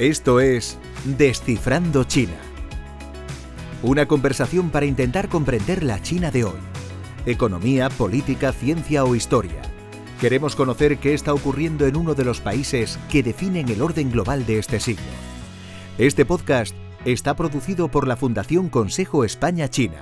Esto 0.00 0.40
es 0.40 0.78
Descifrando 1.04 2.04
China. 2.04 2.38
Una 3.82 4.06
conversación 4.06 4.70
para 4.70 4.86
intentar 4.86 5.28
comprender 5.28 5.82
la 5.82 6.00
China 6.00 6.30
de 6.30 6.44
hoy. 6.44 6.58
Economía, 7.26 7.90
política, 7.90 8.54
ciencia 8.54 9.04
o 9.04 9.14
historia. 9.14 9.60
Queremos 10.18 10.56
conocer 10.56 10.96
qué 10.96 11.12
está 11.12 11.34
ocurriendo 11.34 11.86
en 11.86 11.96
uno 11.96 12.14
de 12.14 12.24
los 12.24 12.40
países 12.40 12.98
que 13.10 13.22
definen 13.22 13.68
el 13.68 13.82
orden 13.82 14.10
global 14.10 14.46
de 14.46 14.58
este 14.58 14.80
siglo. 14.80 15.04
Este 15.98 16.24
podcast 16.24 16.74
está 17.04 17.36
producido 17.36 17.90
por 17.90 18.08
la 18.08 18.16
Fundación 18.16 18.70
Consejo 18.70 19.26
España-China, 19.26 20.00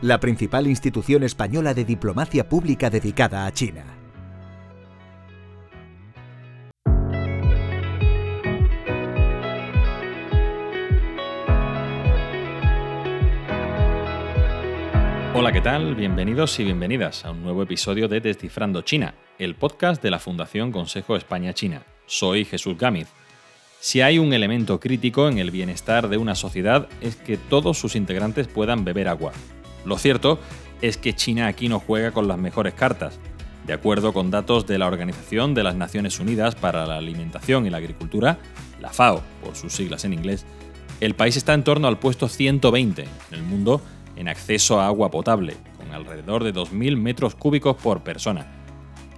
la 0.00 0.20
principal 0.20 0.68
institución 0.68 1.24
española 1.24 1.74
de 1.74 1.84
diplomacia 1.84 2.48
pública 2.48 2.88
dedicada 2.88 3.46
a 3.46 3.52
China. 3.52 3.99
Hola, 15.50 15.58
¿qué 15.58 15.64
tal? 15.64 15.96
Bienvenidos 15.96 16.60
y 16.60 16.64
bienvenidas 16.64 17.24
a 17.24 17.32
un 17.32 17.42
nuevo 17.42 17.64
episodio 17.64 18.06
de 18.06 18.20
Descifrando 18.20 18.82
China, 18.82 19.16
el 19.36 19.56
podcast 19.56 20.00
de 20.00 20.12
la 20.12 20.20
Fundación 20.20 20.70
Consejo 20.70 21.16
España-China. 21.16 21.82
Soy 22.06 22.44
Jesús 22.44 22.78
Gámez. 22.78 23.08
Si 23.80 24.00
hay 24.00 24.20
un 24.20 24.32
elemento 24.32 24.78
crítico 24.78 25.28
en 25.28 25.38
el 25.38 25.50
bienestar 25.50 26.08
de 26.08 26.18
una 26.18 26.36
sociedad 26.36 26.88
es 27.00 27.16
que 27.16 27.36
todos 27.36 27.78
sus 27.78 27.96
integrantes 27.96 28.46
puedan 28.46 28.84
beber 28.84 29.08
agua. 29.08 29.32
Lo 29.84 29.98
cierto 29.98 30.38
es 30.82 30.96
que 30.96 31.14
China 31.14 31.48
aquí 31.48 31.68
no 31.68 31.80
juega 31.80 32.12
con 32.12 32.28
las 32.28 32.38
mejores 32.38 32.74
cartas. 32.74 33.18
De 33.66 33.72
acuerdo 33.72 34.12
con 34.12 34.30
datos 34.30 34.68
de 34.68 34.78
la 34.78 34.86
Organización 34.86 35.54
de 35.54 35.64
las 35.64 35.74
Naciones 35.74 36.20
Unidas 36.20 36.54
para 36.54 36.86
la 36.86 36.96
Alimentación 36.96 37.66
y 37.66 37.70
la 37.70 37.78
Agricultura, 37.78 38.38
la 38.80 38.90
FAO, 38.90 39.20
por 39.44 39.56
sus 39.56 39.72
siglas 39.72 40.04
en 40.04 40.12
inglés, 40.12 40.46
el 41.00 41.14
país 41.14 41.36
está 41.36 41.54
en 41.54 41.64
torno 41.64 41.88
al 41.88 41.98
puesto 41.98 42.28
120 42.28 43.02
en 43.02 43.08
el 43.32 43.42
mundo 43.42 43.82
en 44.20 44.28
acceso 44.28 44.78
a 44.78 44.86
agua 44.86 45.10
potable, 45.10 45.56
con 45.78 45.92
alrededor 45.94 46.44
de 46.44 46.52
2.000 46.52 46.98
metros 46.98 47.34
cúbicos 47.34 47.76
por 47.76 48.02
persona. 48.02 48.46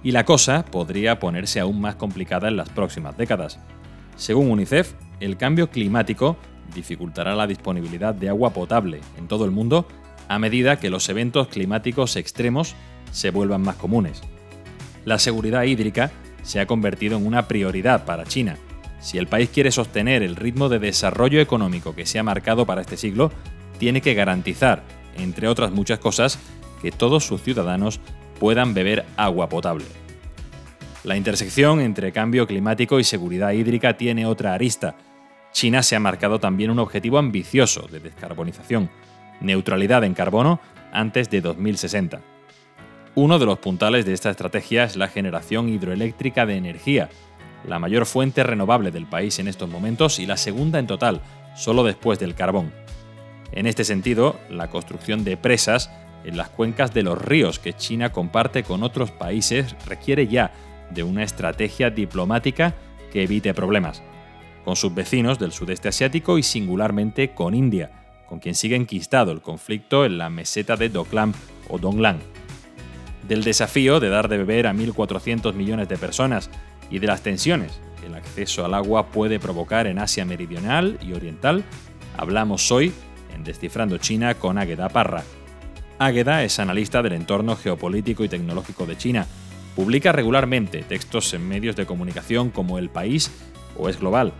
Y 0.01 0.11
la 0.11 0.23
cosa 0.23 0.63
podría 0.63 1.19
ponerse 1.19 1.59
aún 1.59 1.81
más 1.81 1.95
complicada 1.95 2.47
en 2.47 2.55
las 2.55 2.69
próximas 2.69 3.17
décadas. 3.17 3.59
Según 4.15 4.49
UNICEF, 4.49 4.93
el 5.19 5.35
cambio 5.35 5.69
climático 5.69 6.37
dificultará 6.73 7.35
la 7.35 7.47
disponibilidad 7.47 8.15
de 8.15 8.29
agua 8.29 8.51
potable 8.51 9.01
en 9.17 9.27
todo 9.27 9.43
el 9.43 9.51
mundo 9.51 9.87
a 10.29 10.39
medida 10.39 10.79
que 10.79 10.89
los 10.89 11.09
eventos 11.09 11.49
climáticos 11.49 12.15
extremos 12.15 12.73
se 13.11 13.29
vuelvan 13.29 13.61
más 13.61 13.75
comunes. 13.75 14.21
La 15.03 15.19
seguridad 15.19 15.63
hídrica 15.63 16.11
se 16.43 16.61
ha 16.61 16.65
convertido 16.65 17.17
en 17.17 17.27
una 17.27 17.49
prioridad 17.49 18.05
para 18.05 18.23
China. 18.23 18.57
Si 19.01 19.17
el 19.17 19.27
país 19.27 19.49
quiere 19.49 19.71
sostener 19.71 20.23
el 20.23 20.37
ritmo 20.37 20.69
de 20.69 20.79
desarrollo 20.79 21.41
económico 21.41 21.93
que 21.93 22.05
se 22.05 22.19
ha 22.19 22.23
marcado 22.23 22.65
para 22.65 22.79
este 22.79 22.95
siglo, 22.95 23.33
tiene 23.83 23.99
que 23.99 24.13
garantizar, 24.13 24.81
entre 25.17 25.49
otras 25.49 25.73
muchas 25.73 25.99
cosas, 25.99 26.39
que 26.81 26.89
todos 26.89 27.25
sus 27.25 27.41
ciudadanos 27.41 27.99
puedan 28.39 28.73
beber 28.73 29.03
agua 29.17 29.49
potable. 29.49 29.83
La 31.03 31.17
intersección 31.17 31.81
entre 31.81 32.13
cambio 32.13 32.47
climático 32.47 32.97
y 32.97 33.03
seguridad 33.03 33.51
hídrica 33.51 33.97
tiene 33.97 34.25
otra 34.25 34.53
arista. 34.53 34.95
China 35.51 35.83
se 35.83 35.97
ha 35.97 35.99
marcado 35.99 36.39
también 36.39 36.71
un 36.71 36.79
objetivo 36.79 37.17
ambicioso 37.17 37.89
de 37.91 37.99
descarbonización, 37.99 38.89
neutralidad 39.41 40.05
en 40.05 40.13
carbono 40.13 40.61
antes 40.93 41.29
de 41.29 41.41
2060. 41.41 42.21
Uno 43.15 43.37
de 43.37 43.45
los 43.45 43.59
puntales 43.59 44.05
de 44.05 44.13
esta 44.13 44.29
estrategia 44.29 44.85
es 44.85 44.95
la 44.95 45.09
generación 45.09 45.67
hidroeléctrica 45.67 46.45
de 46.45 46.55
energía, 46.55 47.09
la 47.67 47.79
mayor 47.79 48.05
fuente 48.05 48.43
renovable 48.43 48.91
del 48.91 49.07
país 49.07 49.39
en 49.39 49.49
estos 49.49 49.69
momentos 49.69 50.19
y 50.19 50.25
la 50.25 50.37
segunda 50.37 50.79
en 50.79 50.87
total, 50.87 51.19
solo 51.53 51.83
después 51.83 52.17
del 52.17 52.33
carbón. 52.33 52.82
En 53.55 53.67
este 53.67 53.83
sentido, 53.83 54.39
la 54.49 54.69
construcción 54.69 55.23
de 55.23 55.37
presas 55.37 55.91
en 56.25 56.37
las 56.37 56.49
cuencas 56.49 56.93
de 56.93 57.03
los 57.03 57.21
ríos 57.21 57.59
que 57.59 57.73
China 57.73 58.11
comparte 58.11 58.63
con 58.63 58.81
otros 58.81 59.11
países 59.11 59.75
requiere 59.85 60.27
ya 60.27 60.51
de 60.89 61.03
una 61.03 61.23
estrategia 61.23 61.91
diplomática 61.91 62.73
que 63.11 63.23
evite 63.23 63.53
problemas, 63.53 64.01
con 64.65 64.75
sus 64.75 64.93
vecinos 64.95 65.37
del 65.37 65.51
sudeste 65.51 65.89
asiático 65.89 66.39
y 66.39 66.43
singularmente 66.43 67.35
con 67.35 67.53
India, 67.53 67.91
con 68.27 68.39
quien 68.39 68.55
sigue 68.55 68.75
enquistado 68.75 69.31
el 69.31 69.41
conflicto 69.41 70.03
en 70.03 70.17
la 70.17 70.31
meseta 70.31 70.75
de 70.75 70.89
Doklam 70.89 71.33
o 71.69 71.77
Donglang. 71.77 72.19
Del 73.27 73.43
desafío 73.43 73.99
de 73.99 74.09
dar 74.09 74.29
de 74.29 74.37
beber 74.37 74.65
a 74.65 74.73
1.400 74.73 75.53
millones 75.53 75.87
de 75.87 75.97
personas 75.97 76.49
y 76.89 76.97
de 76.97 77.07
las 77.07 77.21
tensiones 77.21 77.79
que 78.01 78.07
el 78.07 78.15
acceso 78.15 78.65
al 78.65 78.73
agua 78.73 79.11
puede 79.11 79.39
provocar 79.39 79.85
en 79.85 79.99
Asia 79.99 80.25
Meridional 80.25 80.97
y 81.01 81.13
Oriental, 81.13 81.63
hablamos 82.17 82.71
hoy 82.71 82.93
Descifrando 83.43 83.97
China 83.97 84.35
con 84.35 84.57
Águeda 84.57 84.89
Parra. 84.89 85.23
Águeda 85.99 86.43
es 86.43 86.59
analista 86.59 87.01
del 87.01 87.13
entorno 87.13 87.55
geopolítico 87.55 88.23
y 88.23 88.29
tecnológico 88.29 88.85
de 88.85 88.97
China. 88.97 89.27
Publica 89.75 90.11
regularmente 90.11 90.83
textos 90.83 91.33
en 91.33 91.47
medios 91.47 91.75
de 91.75 91.85
comunicación 91.85 92.49
como 92.49 92.77
El 92.77 92.89
País 92.89 93.31
o 93.77 93.89
Es 93.89 93.99
Global. 93.99 94.33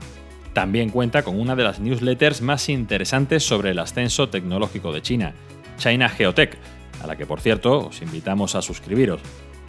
También 0.53 0.89
cuenta 0.89 1.23
con 1.23 1.39
una 1.39 1.55
de 1.55 1.63
las 1.63 1.79
newsletters 1.79 2.41
más 2.41 2.69
interesantes 2.69 3.43
sobre 3.43 3.71
el 3.71 3.79
ascenso 3.79 4.29
tecnológico 4.29 4.91
de 4.91 5.01
China, 5.01 5.33
China 5.77 6.09
Geotech, 6.09 6.57
a 7.01 7.07
la 7.07 7.15
que 7.15 7.25
por 7.25 7.41
cierto 7.41 7.87
os 7.87 8.01
invitamos 8.01 8.55
a 8.55 8.61
suscribiros. 8.61 9.21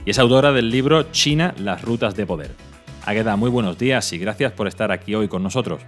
Y 0.04 0.10
es 0.10 0.18
autora 0.18 0.52
del 0.52 0.70
libro 0.70 1.04
China, 1.12 1.54
las 1.58 1.82
rutas 1.82 2.14
de 2.14 2.26
poder. 2.26 2.50
Águeda, 3.06 3.36
muy 3.36 3.50
buenos 3.50 3.78
días 3.78 4.12
y 4.12 4.18
gracias 4.18 4.52
por 4.52 4.68
estar 4.68 4.92
aquí 4.92 5.14
hoy 5.14 5.28
con 5.28 5.42
nosotros. 5.42 5.82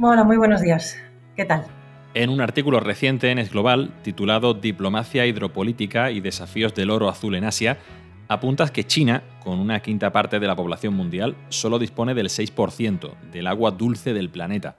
Hola, 0.00 0.24
muy 0.24 0.36
buenos 0.36 0.62
días. 0.62 0.96
¿Qué 1.36 1.44
tal? 1.44 1.79
En 2.12 2.28
un 2.28 2.40
artículo 2.40 2.80
reciente 2.80 3.30
en 3.30 3.38
Es 3.38 3.52
Global, 3.52 3.92
titulado 4.02 4.52
Diplomacia 4.52 5.26
hidropolítica 5.26 6.10
y 6.10 6.20
desafíos 6.20 6.74
del 6.74 6.90
oro 6.90 7.08
azul 7.08 7.36
en 7.36 7.44
Asia, 7.44 7.78
apuntas 8.26 8.72
que 8.72 8.84
China, 8.84 9.22
con 9.44 9.60
una 9.60 9.78
quinta 9.78 10.10
parte 10.10 10.40
de 10.40 10.46
la 10.48 10.56
población 10.56 10.94
mundial, 10.94 11.36
solo 11.50 11.78
dispone 11.78 12.14
del 12.14 12.26
6% 12.26 13.14
del 13.30 13.46
agua 13.46 13.70
dulce 13.70 14.12
del 14.12 14.28
planeta. 14.28 14.76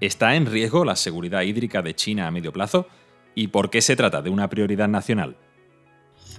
¿Está 0.00 0.34
en 0.34 0.44
riesgo 0.44 0.84
la 0.84 0.94
seguridad 0.94 1.40
hídrica 1.40 1.80
de 1.80 1.94
China 1.94 2.26
a 2.26 2.30
medio 2.30 2.52
plazo? 2.52 2.86
¿Y 3.34 3.48
por 3.48 3.70
qué 3.70 3.80
se 3.80 3.96
trata 3.96 4.20
de 4.20 4.28
una 4.28 4.50
prioridad 4.50 4.88
nacional? 4.88 5.36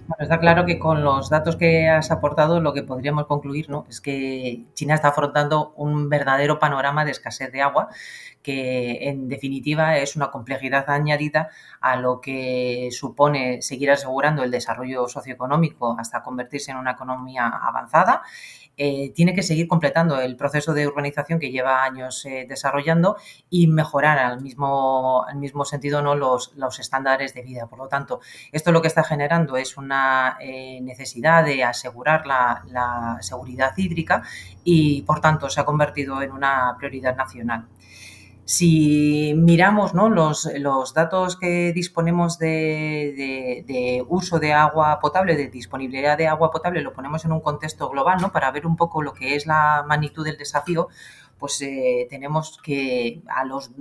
Bueno, 0.10 0.24
está 0.24 0.40
claro 0.40 0.66
que 0.66 0.80
con 0.80 1.04
los 1.04 1.30
datos 1.30 1.56
que 1.56 1.88
has 1.88 2.10
aportado 2.10 2.60
lo 2.60 2.74
que 2.74 2.82
podríamos 2.82 3.28
concluir 3.28 3.70
¿no? 3.70 3.86
es 3.88 4.02
que 4.02 4.64
China 4.74 4.96
está 4.96 5.10
afrontando 5.10 5.72
un 5.76 6.10
verdadero 6.10 6.58
panorama 6.58 7.06
de 7.06 7.12
escasez 7.12 7.52
de 7.52 7.62
agua 7.62 7.90
que 8.42 9.08
en 9.08 9.30
definitiva 9.30 9.98
es 9.98 10.16
una 10.16 10.32
complejidad 10.32 10.90
añadida 10.90 11.50
a 11.80 11.96
lo 11.98 12.22
que 12.22 12.90
supone 12.92 13.62
seguir 13.62 13.92
asegurando 13.92 14.42
el 14.42 14.50
desarrollo 14.50 15.08
socioeconómico 15.08 15.96
hasta 16.00 16.24
convertirse 16.24 16.72
en 16.72 16.78
una 16.78 16.94
economía 16.94 17.46
avanzada 17.48 18.24
eh, 18.82 19.12
tiene 19.14 19.36
que 19.36 19.44
seguir 19.44 19.68
completando 19.68 20.22
el 20.22 20.38
proceso 20.38 20.74
de 20.74 20.88
urbanización 20.88 21.38
que 21.38 21.52
lleva 21.52 21.84
años 21.84 22.26
eh, 22.26 22.46
desarrollando 22.48 23.18
y 23.50 23.68
mejorar 23.68 24.18
al 24.18 24.40
mismo, 24.40 25.26
al 25.28 25.36
mismo 25.36 25.66
sentido 25.66 26.02
¿no? 26.02 26.16
los, 26.16 26.54
los, 26.56 26.80
estándares 26.80 27.34
de 27.34 27.42
vida. 27.42 27.68
Por 27.68 27.78
lo 27.78 27.90
tanto, 27.90 28.22
esto 28.54 28.72
lo 28.72 28.82
que 28.82 28.88
está 28.88 29.04
generando 29.04 29.58
es 29.58 29.76
una 29.76 30.38
eh, 30.40 30.80
necesidad 30.82 31.44
de 31.44 31.62
asegurar 31.62 32.26
la, 32.26 32.64
la 32.68 33.18
seguridad 33.20 33.74
hídrica 33.76 34.24
y, 34.64 35.02
por 35.02 35.20
tanto, 35.20 35.50
se 35.50 35.60
ha 35.60 35.66
convertido 35.66 36.22
en 36.22 36.32
una 36.32 36.74
prioridad 36.78 37.18
nacional. 37.18 37.68
Si 38.50 39.36
miramos 39.36 39.94
¿no? 39.94 40.10
los, 40.10 40.50
los, 40.58 40.96
datos 40.96 41.36
que 41.36 41.72
disponemos 41.72 42.40
de, 42.40 43.64
de, 43.68 44.04
uso 44.08 44.40
de 44.40 44.54
agua 44.54 45.00
potable, 45.00 45.36
de 45.36 45.50
disponibilidad 45.50 46.18
de 46.18 46.28
agua 46.28 46.50
potable, 46.50 46.82
lo 46.82 46.92
ponemos 46.92 47.24
en 47.26 47.32
un 47.32 47.42
contexto 47.42 47.92
global 47.92 48.18
¿no? 48.20 48.32
para 48.32 48.50
ver 48.50 48.66
un 48.66 48.76
poco 48.76 49.04
lo 49.04 49.14
que 49.14 49.36
es 49.36 49.46
la 49.46 49.86
magnitud 49.88 50.26
del 50.26 50.36
desafío, 50.36 50.88
pues 51.40 51.62
eh, 51.62 52.06
tenemos 52.10 52.60
que 52.62 53.22
a 53.28 53.46
los 53.46 53.72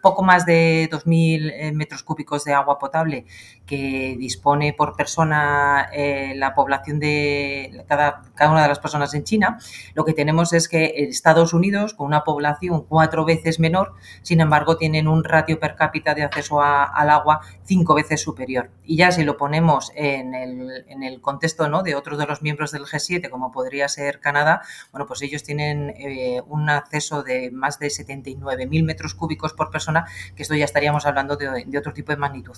poco 0.00 0.22
más 0.22 0.46
de 0.46 0.88
2.000 0.90 1.52
eh, 1.52 1.72
metros 1.72 2.04
cúbicos 2.04 2.44
de 2.44 2.54
agua 2.54 2.78
potable 2.78 3.26
que 3.66 4.16
dispone 4.18 4.72
por 4.72 4.96
persona 4.96 5.88
eh, 5.92 6.32
la 6.36 6.54
población 6.54 7.00
de 7.00 7.84
cada, 7.88 8.22
cada, 8.34 8.50
una 8.50 8.62
de 8.62 8.68
las 8.68 8.78
personas 8.78 9.12
en 9.14 9.24
China, 9.24 9.58
lo 9.94 10.04
que 10.04 10.14
tenemos 10.14 10.52
es 10.52 10.68
que 10.68 10.94
Estados 11.08 11.52
Unidos, 11.52 11.92
con 11.92 12.06
una 12.06 12.24
población 12.24 12.84
cuatro 12.88 13.24
veces 13.24 13.58
menor, 13.58 13.94
sin 14.22 14.40
embargo, 14.40 14.76
tienen 14.76 15.08
un 15.08 15.24
ratio 15.24 15.58
per 15.58 15.74
cápita 15.74 16.14
de 16.14 16.22
acceso 16.22 16.62
al 16.62 17.10
agua 17.10 17.40
cinco 17.64 17.94
veces 17.94 18.22
superior. 18.22 18.70
Y 18.84 18.96
ya 18.96 19.12
si 19.12 19.24
lo 19.24 19.36
ponemos 19.36 19.92
en 19.94 20.34
el, 20.34 20.84
en 20.88 21.02
el 21.02 21.20
contexto 21.20 21.68
¿no? 21.68 21.82
de 21.82 21.94
otros 21.94 22.18
de 22.18 22.26
los 22.26 22.40
miembros 22.40 22.70
del 22.70 22.84
G7, 22.84 23.28
como 23.28 23.50
podría 23.50 23.88
ser 23.88 24.20
Canadá, 24.20 24.62
bueno, 24.92 25.06
pues 25.06 25.20
ellos 25.22 25.42
tienen 25.42 25.94
un 26.46 26.70
acceso 26.70 27.07
de 27.24 27.50
más 27.50 27.78
de 27.78 27.88
79.000 27.88 28.84
metros 28.84 29.14
cúbicos 29.14 29.52
por 29.52 29.70
persona, 29.70 30.06
que 30.36 30.42
esto 30.42 30.54
ya 30.54 30.64
estaríamos 30.64 31.06
hablando 31.06 31.36
de, 31.36 31.64
de 31.66 31.78
otro 31.78 31.92
tipo 31.92 32.12
de 32.12 32.18
magnitud. 32.18 32.56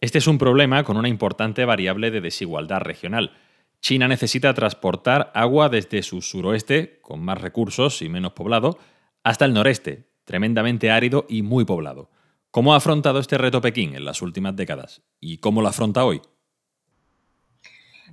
Este 0.00 0.18
es 0.18 0.26
un 0.26 0.38
problema 0.38 0.82
con 0.84 0.96
una 0.96 1.08
importante 1.08 1.64
variable 1.64 2.10
de 2.10 2.20
desigualdad 2.20 2.80
regional. 2.80 3.32
China 3.80 4.08
necesita 4.08 4.54
transportar 4.54 5.30
agua 5.34 5.68
desde 5.68 6.02
su 6.02 6.22
suroeste, 6.22 7.00
con 7.02 7.22
más 7.22 7.40
recursos 7.40 8.00
y 8.02 8.08
menos 8.08 8.32
poblado, 8.32 8.78
hasta 9.22 9.44
el 9.44 9.52
noreste, 9.52 10.10
tremendamente 10.24 10.90
árido 10.90 11.26
y 11.28 11.42
muy 11.42 11.64
poblado. 11.64 12.10
¿Cómo 12.50 12.74
ha 12.74 12.78
afrontado 12.78 13.20
este 13.20 13.38
reto 13.38 13.60
Pekín 13.60 13.94
en 13.94 14.04
las 14.04 14.22
últimas 14.22 14.56
décadas? 14.56 15.02
¿Y 15.20 15.38
cómo 15.38 15.62
lo 15.62 15.68
afronta 15.68 16.04
hoy? 16.04 16.20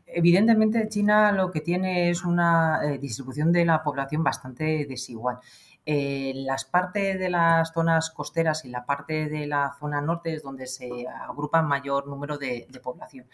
Evidentemente, 0.08 0.88
China 0.88 1.32
lo 1.32 1.52
que 1.52 1.62
tiene 1.62 2.10
es 2.10 2.24
una 2.24 2.80
eh, 2.84 2.98
distribución 2.98 3.52
de 3.52 3.66
la 3.66 3.84
población 3.84 4.24
bastante 4.24 4.86
desigual. 4.88 5.40
Eh, 5.86 6.34
las 6.36 6.66
partes 6.66 7.20
de 7.20 7.30
las 7.30 7.72
zonas 7.74 8.10
costeras 8.12 8.66
y 8.66 8.70
la 8.70 8.86
parte 8.86 9.30
de 9.30 9.48
la 9.48 9.76
zona 9.80 10.02
norte 10.02 10.34
es 10.34 10.44
donde 10.44 10.66
se 10.68 11.08
agrupa 11.08 11.62
mayor 11.62 12.08
número 12.08 12.38
de 12.38 12.68
población 12.84 13.28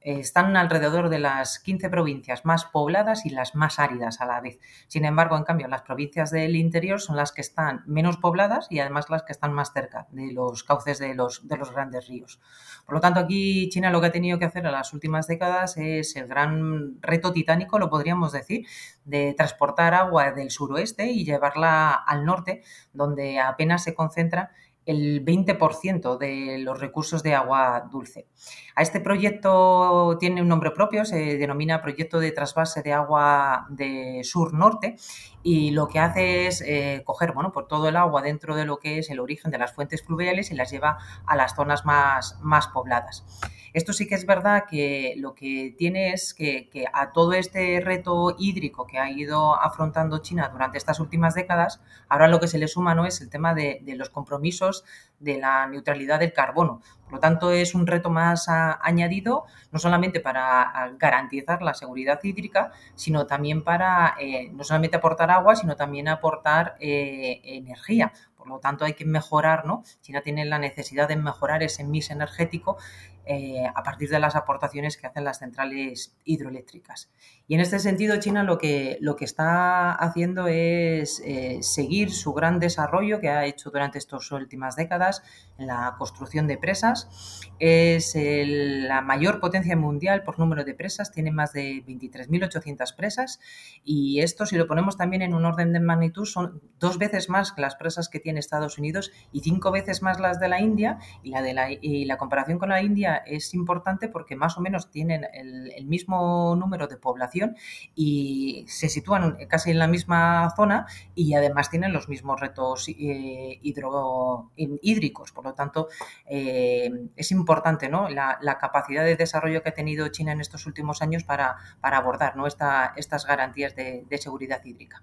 están 0.00 0.56
alrededor 0.56 1.08
de 1.10 1.18
las 1.18 1.58
15 1.58 1.90
provincias 1.90 2.44
más 2.44 2.64
pobladas 2.64 3.26
y 3.26 3.30
las 3.30 3.54
más 3.54 3.78
áridas 3.78 4.20
a 4.20 4.26
la 4.26 4.40
vez. 4.40 4.58
Sin 4.88 5.04
embargo, 5.04 5.36
en 5.36 5.44
cambio, 5.44 5.68
las 5.68 5.82
provincias 5.82 6.30
del 6.30 6.56
interior 6.56 7.00
son 7.00 7.16
las 7.16 7.32
que 7.32 7.42
están 7.42 7.82
menos 7.86 8.16
pobladas 8.16 8.66
y 8.70 8.78
además 8.78 9.10
las 9.10 9.22
que 9.22 9.32
están 9.32 9.52
más 9.52 9.72
cerca 9.72 10.06
de 10.10 10.32
los 10.32 10.64
cauces 10.64 10.98
de 10.98 11.14
los, 11.14 11.46
de 11.46 11.56
los 11.56 11.70
grandes 11.72 12.08
ríos. 12.08 12.40
Por 12.86 12.94
lo 12.94 13.00
tanto, 13.00 13.20
aquí 13.20 13.68
China 13.68 13.90
lo 13.90 14.00
que 14.00 14.06
ha 14.06 14.12
tenido 14.12 14.38
que 14.38 14.46
hacer 14.46 14.64
en 14.64 14.72
las 14.72 14.92
últimas 14.92 15.26
décadas 15.26 15.76
es 15.76 16.16
el 16.16 16.26
gran 16.26 17.00
reto 17.02 17.32
titánico, 17.32 17.78
lo 17.78 17.90
podríamos 17.90 18.32
decir, 18.32 18.66
de 19.04 19.34
transportar 19.34 19.94
agua 19.94 20.32
del 20.32 20.50
suroeste 20.50 21.06
y 21.06 21.24
llevarla 21.24 21.92
al 21.92 22.24
norte, 22.24 22.62
donde 22.92 23.38
apenas 23.38 23.84
se 23.84 23.94
concentra 23.94 24.50
el 24.86 25.24
20% 25.24 26.18
de 26.18 26.58
los 26.58 26.80
recursos 26.80 27.22
de 27.22 27.34
agua 27.34 27.88
dulce. 27.90 28.26
A 28.74 28.82
este 28.82 29.00
proyecto 29.00 30.16
tiene 30.18 30.42
un 30.42 30.48
nombre 30.48 30.70
propio, 30.70 31.04
se 31.04 31.36
denomina 31.36 31.82
Proyecto 31.82 32.18
de 32.18 32.32
Trasvase 32.32 32.82
de 32.82 32.92
Agua 32.92 33.66
de 33.68 34.22
Sur-Norte 34.24 34.96
y 35.42 35.70
lo 35.70 35.88
que 35.88 35.98
hace 35.98 36.46
es 36.46 36.62
eh, 36.62 37.02
coger 37.04 37.32
bueno, 37.32 37.52
por 37.52 37.68
todo 37.68 37.88
el 37.88 37.96
agua 37.96 38.22
dentro 38.22 38.56
de 38.56 38.64
lo 38.64 38.78
que 38.78 38.98
es 38.98 39.10
el 39.10 39.20
origen 39.20 39.50
de 39.50 39.58
las 39.58 39.72
fuentes 39.72 40.02
fluviales 40.02 40.50
y 40.50 40.54
las 40.54 40.70
lleva 40.70 40.98
a 41.26 41.36
las 41.36 41.54
zonas 41.54 41.84
más, 41.84 42.38
más 42.40 42.68
pobladas. 42.68 43.24
Esto 43.72 43.92
sí 43.92 44.08
que 44.08 44.16
es 44.16 44.26
verdad 44.26 44.64
que 44.68 45.14
lo 45.16 45.34
que 45.34 45.74
tiene 45.78 46.12
es 46.12 46.34
que, 46.34 46.68
a 46.92 47.12
todo 47.12 47.32
este 47.34 47.80
reto 47.80 48.34
hídrico 48.38 48.86
que 48.86 48.98
ha 48.98 49.10
ido 49.10 49.54
afrontando 49.54 50.18
China 50.18 50.48
durante 50.52 50.78
estas 50.78 50.98
últimas 50.98 51.34
décadas, 51.34 51.80
ahora 52.08 52.26
lo 52.26 52.40
que 52.40 52.48
se 52.48 52.58
le 52.58 52.66
suma 52.66 52.94
no 52.94 53.06
es 53.06 53.20
el 53.20 53.30
tema 53.30 53.54
de, 53.54 53.80
los 53.96 54.10
compromisos 54.10 54.69
de 55.18 55.38
la 55.38 55.66
neutralidad 55.66 56.18
del 56.18 56.32
carbono. 56.32 56.80
Por 57.04 57.14
lo 57.14 57.20
tanto, 57.20 57.50
es 57.50 57.74
un 57.74 57.86
reto 57.86 58.08
más 58.08 58.48
añadido, 58.48 59.44
no 59.72 59.78
solamente 59.78 60.20
para 60.20 60.92
garantizar 60.98 61.60
la 61.60 61.74
seguridad 61.74 62.20
hídrica, 62.22 62.72
sino 62.94 63.26
también 63.26 63.62
para 63.64 64.14
eh, 64.18 64.50
no 64.52 64.64
solamente 64.64 64.96
aportar 64.96 65.30
agua, 65.30 65.56
sino 65.56 65.76
también 65.76 66.08
aportar 66.08 66.76
eh, 66.80 67.40
energía. 67.44 68.12
Por 68.40 68.48
lo 68.48 68.58
tanto, 68.58 68.86
hay 68.86 68.94
que 68.94 69.04
mejorar, 69.04 69.66
¿no? 69.66 69.82
China 70.00 70.22
tiene 70.22 70.46
la 70.46 70.58
necesidad 70.58 71.08
de 71.08 71.16
mejorar 71.16 71.62
ese 71.62 71.84
mix 71.84 72.10
energético 72.10 72.78
eh, 73.26 73.66
a 73.66 73.82
partir 73.82 74.08
de 74.08 74.18
las 74.18 74.34
aportaciones 74.34 74.96
que 74.96 75.06
hacen 75.06 75.24
las 75.24 75.40
centrales 75.40 76.16
hidroeléctricas. 76.24 77.10
Y 77.46 77.54
en 77.54 77.60
este 77.60 77.78
sentido, 77.78 78.18
China 78.18 78.44
lo 78.44 78.56
que, 78.56 78.96
lo 79.02 79.14
que 79.14 79.26
está 79.26 79.92
haciendo 79.92 80.48
es 80.48 81.20
eh, 81.24 81.58
seguir 81.60 82.12
su 82.12 82.32
gran 82.32 82.58
desarrollo 82.58 83.20
que 83.20 83.28
ha 83.28 83.44
hecho 83.44 83.70
durante 83.70 83.98
estas 83.98 84.32
últimas 84.32 84.74
décadas 84.74 85.22
en 85.58 85.66
la 85.66 85.94
construcción 85.98 86.46
de 86.46 86.56
presas. 86.56 87.42
Es 87.58 88.16
la 88.16 89.02
mayor 89.02 89.38
potencia 89.38 89.76
mundial 89.76 90.22
por 90.24 90.38
número 90.38 90.64
de 90.64 90.74
presas, 90.74 91.12
tiene 91.12 91.30
más 91.30 91.52
de 91.52 91.84
23.800 91.86 92.96
presas 92.96 93.38
y 93.84 94.20
esto, 94.22 94.46
si 94.46 94.56
lo 94.56 94.66
ponemos 94.66 94.96
también 94.96 95.22
en 95.22 95.34
un 95.34 95.44
orden 95.44 95.72
de 95.72 95.80
magnitud, 95.80 96.24
son 96.24 96.62
dos 96.78 96.98
veces 96.98 97.28
más 97.28 97.52
que 97.52 97.60
las 97.60 97.76
presas 97.76 98.08
que 98.08 98.18
tiene 98.18 98.39
Estados 98.40 98.78
Unidos 98.78 99.12
y 99.32 99.40
cinco 99.40 99.70
veces 99.70 100.02
más 100.02 100.18
las 100.20 100.40
de 100.40 100.48
la 100.48 100.60
India 100.60 100.98
y 101.22 101.30
la, 101.30 101.42
de 101.42 101.54
la, 101.54 101.70
y 101.70 102.04
la 102.04 102.16
comparación 102.16 102.58
con 102.58 102.70
la 102.70 102.82
India 102.82 103.16
es 103.26 103.54
importante 103.54 104.08
porque 104.08 104.36
más 104.36 104.58
o 104.58 104.60
menos 104.60 104.90
tienen 104.90 105.26
el, 105.32 105.70
mismo 105.86 106.54
número 106.56 106.86
de 106.86 106.96
población 106.96 107.56
y 107.94 108.64
se 108.68 108.88
sitúan 108.88 109.36
casi 109.48 109.70
en 109.70 109.78
la 109.78 109.88
misma 109.88 110.52
zona 110.54 110.86
y 111.14 111.34
además 111.34 111.70
tienen 111.70 111.92
los 111.92 112.08
mismos 112.08 112.40
retos 112.40 112.88
eh, 112.88 113.58
hídricos. 113.62 115.32
Por 115.32 115.44
lo 115.44 115.54
tanto, 115.54 115.88
eh, 116.26 116.90
es 117.16 117.32
importante 117.32 117.88
¿no? 117.88 118.08
la, 118.08 118.38
capacidad 118.60 119.04
de 119.04 119.16
desarrollo 119.16 119.62
que 119.62 119.70
ha 119.70 119.74
tenido 119.74 120.08
China 120.08 120.32
en 120.32 120.40
estos 120.40 120.66
últimos 120.66 121.02
años 121.02 121.24
para, 121.24 121.56
abordar 121.82 122.36
¿no? 122.36 122.46
estas 122.46 123.26
garantías 123.26 123.74
de 123.74 124.18
seguridad 124.18 124.64
hídrica. 124.64 125.02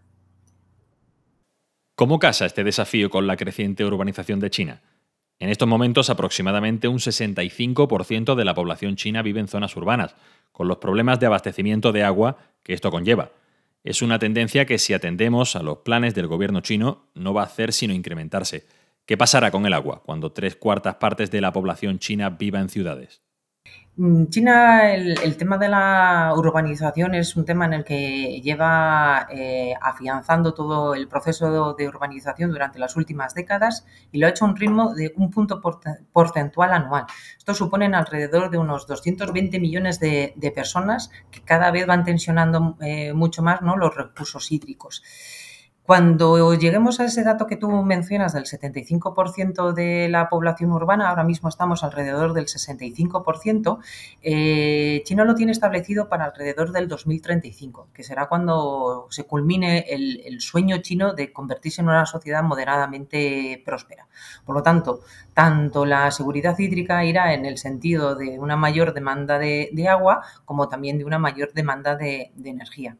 ¿Cómo 1.97 2.19
casa 2.19 2.45
este 2.45 2.63
desafío 2.63 3.09
con 3.09 3.25
la 3.25 3.38
creciente 3.38 3.83
urbanización 3.83 4.39
de 4.39 4.51
China? 4.51 4.83
En 5.39 5.49
estos 5.49 5.67
momentos 5.67 6.11
aproximadamente 6.11 6.88
un 6.88 6.99
65% 6.99 8.35
de 8.35 8.45
la 8.45 8.53
población 8.53 8.95
china 8.95 9.23
vive 9.23 9.39
en 9.39 9.47
zonas 9.47 9.75
urbanas, 9.75 10.15
con 10.51 10.67
los 10.67 10.77
problemas 10.77 11.19
de 11.19 11.25
abastecimiento 11.25 11.91
de 11.91 12.03
agua 12.03 12.38
que 12.61 12.73
esto 12.73 12.91
conlleva. 12.91 13.31
Es 13.83 14.03
una 14.03 14.19
tendencia 14.19 14.67
que 14.67 14.77
si 14.77 14.94
atendemos 14.94 15.55
a 15.55 15.63
los 15.63 15.79
planes 15.79 16.13
del 16.13 16.27
gobierno 16.27 16.61
chino 16.61 17.07
no 17.15 17.33
va 17.33 17.41
a 17.41 17.45
hacer 17.45 17.73
sino 17.73 17.95
incrementarse. 17.95 18.67
¿Qué 19.07 19.17
pasará 19.17 19.49
con 19.49 19.65
el 19.65 19.73
agua 19.73 20.03
cuando 20.05 20.31
tres 20.31 20.55
cuartas 20.55 20.97
partes 20.97 21.31
de 21.31 21.41
la 21.41 21.51
población 21.51 21.97
china 21.97 22.29
viva 22.29 22.59
en 22.59 22.69
ciudades? 22.69 23.23
Mm, 23.99 24.27
China, 24.29 24.94
el, 24.94 25.38
tema 25.38 25.57
de 25.57 25.69
la 25.69 26.31
urbanización 26.38 27.15
es 27.15 27.35
un 27.35 27.45
tema 27.45 27.65
en 27.65 27.73
el 27.73 27.83
que 27.83 28.39
lleva 28.44 29.27
eh, 29.31 29.73
afianzando 29.81 30.53
todo 30.53 30.94
el 30.94 31.07
proceso 31.07 31.73
de 31.73 31.88
urbanización 31.88 32.51
durante 32.51 32.77
las 32.77 32.95
últimas 32.95 33.33
décadas 33.33 33.88
y 34.11 34.19
lo 34.19 34.27
ha 34.27 34.29
hecho 34.29 34.45
a 34.45 34.49
un 34.49 34.55
ritmo 34.55 34.94
de 34.94 35.13
un 35.15 35.31
punto 35.31 35.61
porcentual 36.13 36.73
anual. 36.73 37.05
Esto 37.39 37.55
supone 37.55 37.88
alrededor 37.88 38.51
de 38.51 38.59
unos 38.59 38.85
220 38.85 39.59
millones 39.59 39.99
de, 39.99 40.33
personas 40.53 41.09
que 41.31 41.41
cada 41.41 41.71
vez 41.71 41.88
van 41.88 42.03
tensionando 42.03 42.77
eh, 42.81 43.13
mucho 43.13 43.41
más 43.41 43.61
los 43.61 43.95
recursos 43.95 44.51
hídricos. 44.51 45.01
Cuando 45.87 46.53
lleguemos 46.53 46.99
a 46.99 47.05
ese 47.05 47.23
dato 47.23 47.47
que 47.47 47.55
tú 47.55 47.69
mencionas 47.69 48.33
del 48.33 48.43
75% 48.43 49.71
de 49.71 50.09
la 50.09 50.27
población 50.27 50.73
urbana, 50.73 51.07
ahora 51.07 51.23
mismo 51.23 51.47
estamos 51.47 51.81
alrededor 51.81 52.33
del 52.33 52.47
65%, 52.47 53.79
eh, 54.21 55.01
China 55.05 55.23
lo 55.23 55.33
tiene 55.33 55.53
establecido 55.53 56.09
para 56.09 56.25
alrededor 56.25 56.73
del 56.73 56.89
2035, 56.89 57.87
que 57.93 58.03
será 58.03 58.27
cuando 58.27 59.07
se 59.11 59.23
culmine 59.23 59.85
el, 59.87 60.41
sueño 60.41 60.79
chino 60.79 61.13
de 61.13 61.31
convertirse 61.31 61.79
en 61.79 61.87
una 61.87 62.05
sociedad 62.05 62.43
moderadamente 62.43 63.63
próspera. 63.65 64.09
Por 64.44 64.57
lo 64.57 64.63
tanto, 64.63 64.99
tanto 65.33 65.85
la 65.85 66.11
seguridad 66.11 66.59
hídrica 66.59 67.06
irá 67.06 67.33
en 67.33 67.45
el 67.45 67.57
sentido 67.57 68.15
de 68.15 68.37
una 68.39 68.57
mayor 68.57 68.94
demanda 68.94 69.39
de, 69.39 69.87
agua 69.89 70.21
como 70.44 70.67
también 70.67 70.97
de 70.97 71.06
una 71.06 71.17
mayor 71.17 71.53
demanda 71.53 71.95
de 71.95 72.33
energía. 72.44 72.97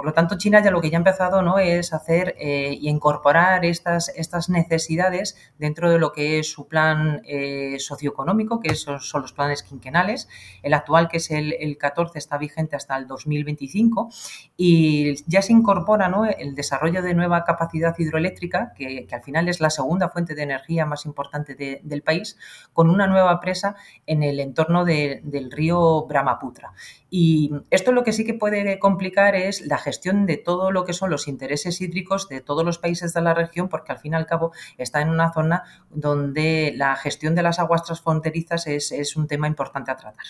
Por 0.00 0.06
lo 0.06 0.14
tanto, 0.14 0.38
China 0.38 0.62
ya 0.64 0.70
lo 0.70 0.80
que 0.80 0.88
ya 0.88 0.96
ha 0.96 1.04
empezado 1.04 1.42
¿no? 1.42 1.58
es 1.58 1.92
hacer 1.92 2.34
eh, 2.38 2.74
y 2.80 2.88
incorporar 2.88 3.66
estas, 3.66 4.08
estas 4.16 4.48
necesidades 4.48 5.36
dentro 5.58 5.90
de 5.90 5.98
lo 5.98 6.10
que 6.12 6.38
es 6.38 6.50
su 6.50 6.66
plan 6.66 7.20
eh, 7.26 7.76
socioeconómico, 7.78 8.60
que 8.60 8.76
son, 8.76 9.00
son, 9.00 9.20
los 9.20 9.34
planes 9.34 9.62
quinquenales. 9.62 10.26
El 10.62 10.72
actual, 10.72 11.06
que 11.10 11.18
es 11.18 11.30
el, 11.30 11.52
el, 11.52 11.76
14, 11.76 12.18
está 12.18 12.38
vigente 12.38 12.76
hasta 12.76 12.96
el 12.96 13.06
2025 13.08 14.08
y 14.56 15.22
ya 15.30 15.42
se 15.42 15.52
incorpora 15.52 16.08
¿no? 16.08 16.24
el 16.24 16.54
desarrollo 16.54 17.02
de 17.02 17.12
nueva 17.12 17.44
capacidad 17.44 17.94
hidroeléctrica, 17.98 18.72
que, 18.74 19.06
que, 19.06 19.14
al 19.14 19.20
final 19.22 19.50
es 19.50 19.60
la 19.60 19.68
segunda 19.68 20.08
fuente 20.08 20.34
de 20.34 20.44
energía 20.44 20.86
más 20.86 21.04
importante 21.04 21.54
de, 21.54 21.82
del 21.84 22.00
país, 22.00 22.38
con 22.72 22.88
una 22.88 23.06
nueva 23.06 23.38
presa 23.38 23.76
en 24.06 24.22
el 24.22 24.40
entorno 24.40 24.86
de, 24.86 25.20
del 25.24 25.50
río 25.50 26.06
Brahmaputra. 26.06 26.72
Y 27.10 27.50
esto 27.70 27.90
lo 27.92 28.04
que 28.04 28.12
sí 28.12 28.24
que 28.24 28.34
puede 28.34 28.78
complicar 28.78 29.34
es 29.34 29.66
la 29.66 29.76
gestión 29.76 29.89
de 30.26 30.36
todo 30.36 30.70
lo 30.70 30.84
que 30.84 30.92
son 30.92 31.10
los 31.10 31.28
intereses 31.28 31.80
hídricos 31.80 32.28
de 32.28 32.40
todos 32.40 32.64
los 32.64 32.78
países 32.78 33.12
de 33.12 33.22
la 33.22 33.34
región, 33.34 33.68
porque 33.68 33.92
al 33.92 33.98
fin 33.98 34.12
y 34.12 34.16
al 34.16 34.26
cabo 34.26 34.52
está 34.78 35.00
en 35.00 35.08
una 35.08 35.32
zona 35.32 35.64
donde 35.90 36.72
la 36.76 36.96
gestión 36.96 37.34
de 37.34 37.42
las 37.42 37.58
aguas 37.58 37.84
transfronterizas 37.84 38.66
es, 38.66 38.92
es 38.92 39.16
un 39.16 39.26
tema 39.26 39.46
importante 39.46 39.90
a 39.90 39.96
tratar. 39.96 40.24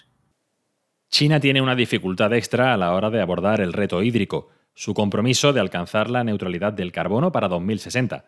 China 1.11 1.41
tiene 1.41 1.61
una 1.61 1.75
dificultad 1.75 2.33
extra 2.35 2.73
a 2.73 2.77
la 2.77 2.95
hora 2.95 3.11
de 3.11 3.21
abordar 3.21 3.61
el 3.61 3.73
reto 3.73 4.03
hídrico, 4.03 4.49
su 4.75 4.95
compromiso 4.95 5.53
de 5.53 5.61
alcanzar 5.61 6.09
la 6.09 6.23
neutralidad 6.23 6.73
del 6.73 6.93
carbono 6.93 7.33
para 7.33 7.49
2060. 7.49 8.25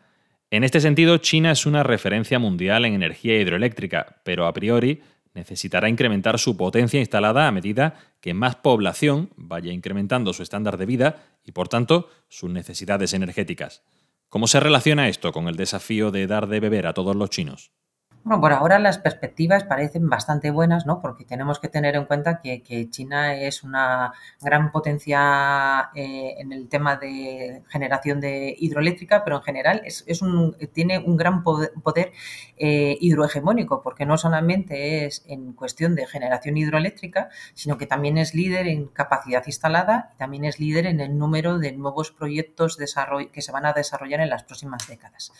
En 0.50 0.64
este 0.64 0.80
sentido, 0.80 1.16
China 1.18 1.52
es 1.52 1.64
una 1.64 1.82
referencia 1.82 2.38
mundial 2.38 2.84
en 2.84 2.94
energía 2.94 3.40
hidroeléctrica, 3.40 4.20
pero 4.24 4.46
a 4.46 4.52
priori 4.52 5.00
necesitará 5.34 5.88
incrementar 5.88 6.38
su 6.38 6.56
potencia 6.56 7.00
instalada 7.00 7.48
a 7.48 7.52
medida 7.52 7.94
que 8.20 8.34
más 8.34 8.56
población 8.56 9.30
vaya 9.36 9.72
incrementando 9.72 10.32
su 10.32 10.42
estándar 10.42 10.76
de 10.76 10.86
vida 10.86 11.24
y, 11.44 11.52
por 11.52 11.68
tanto, 11.68 12.08
sus 12.28 12.50
necesidades 12.50 13.14
energéticas. 13.14 13.82
¿Cómo 14.28 14.46
se 14.46 14.60
relaciona 14.60 15.08
esto 15.08 15.32
con 15.32 15.48
el 15.48 15.56
desafío 15.56 16.10
de 16.10 16.26
dar 16.26 16.46
de 16.46 16.60
beber 16.60 16.86
a 16.86 16.94
todos 16.94 17.16
los 17.16 17.30
chinos? 17.30 17.72
Bueno, 18.24 18.40
por 18.40 18.52
ahora 18.52 18.78
las 18.78 18.98
perspectivas 18.98 19.64
parecen 19.64 20.08
bastante 20.08 20.52
buenas, 20.52 20.86
¿no? 20.86 21.00
Porque 21.00 21.24
tenemos 21.24 21.58
que 21.58 21.66
tener 21.66 21.96
en 21.96 22.04
cuenta 22.04 22.40
que, 22.40 22.62
China 22.88 23.34
es 23.34 23.64
una 23.64 24.12
gran 24.40 24.70
potencia 24.70 25.90
eh, 25.96 26.36
en 26.38 26.52
el 26.52 26.68
tema 26.68 26.94
de 26.94 27.64
generación 27.68 28.20
de 28.20 28.54
hidroeléctrica, 28.56 29.24
pero 29.24 29.38
en 29.38 29.42
general 29.42 29.82
es, 29.84 30.22
un, 30.22 30.56
tiene 30.72 31.00
un 31.00 31.16
gran 31.16 31.42
poder, 31.42 32.12
eh, 32.58 32.96
hidrohegemónico, 33.00 33.82
porque 33.82 34.06
no 34.06 34.16
solamente 34.16 35.04
es 35.04 35.24
en 35.26 35.52
cuestión 35.52 35.96
de 35.96 36.06
generación 36.06 36.56
hidroeléctrica, 36.56 37.28
sino 37.54 37.76
que 37.76 37.86
también 37.88 38.18
es 38.18 38.36
líder 38.36 38.68
en 38.68 38.86
capacidad 38.86 39.42
instalada 39.46 40.10
y 40.14 40.18
también 40.18 40.44
es 40.44 40.60
líder 40.60 40.86
en 40.86 41.00
el 41.00 41.18
número 41.18 41.58
de 41.58 41.72
nuevos 41.72 42.12
proyectos 42.12 42.76
que 42.76 43.42
se 43.42 43.52
van 43.52 43.66
a 43.66 43.72
desarrollar 43.72 44.20
en 44.20 44.30
las 44.30 44.44
próximas 44.44 44.86
décadas. 44.86 45.32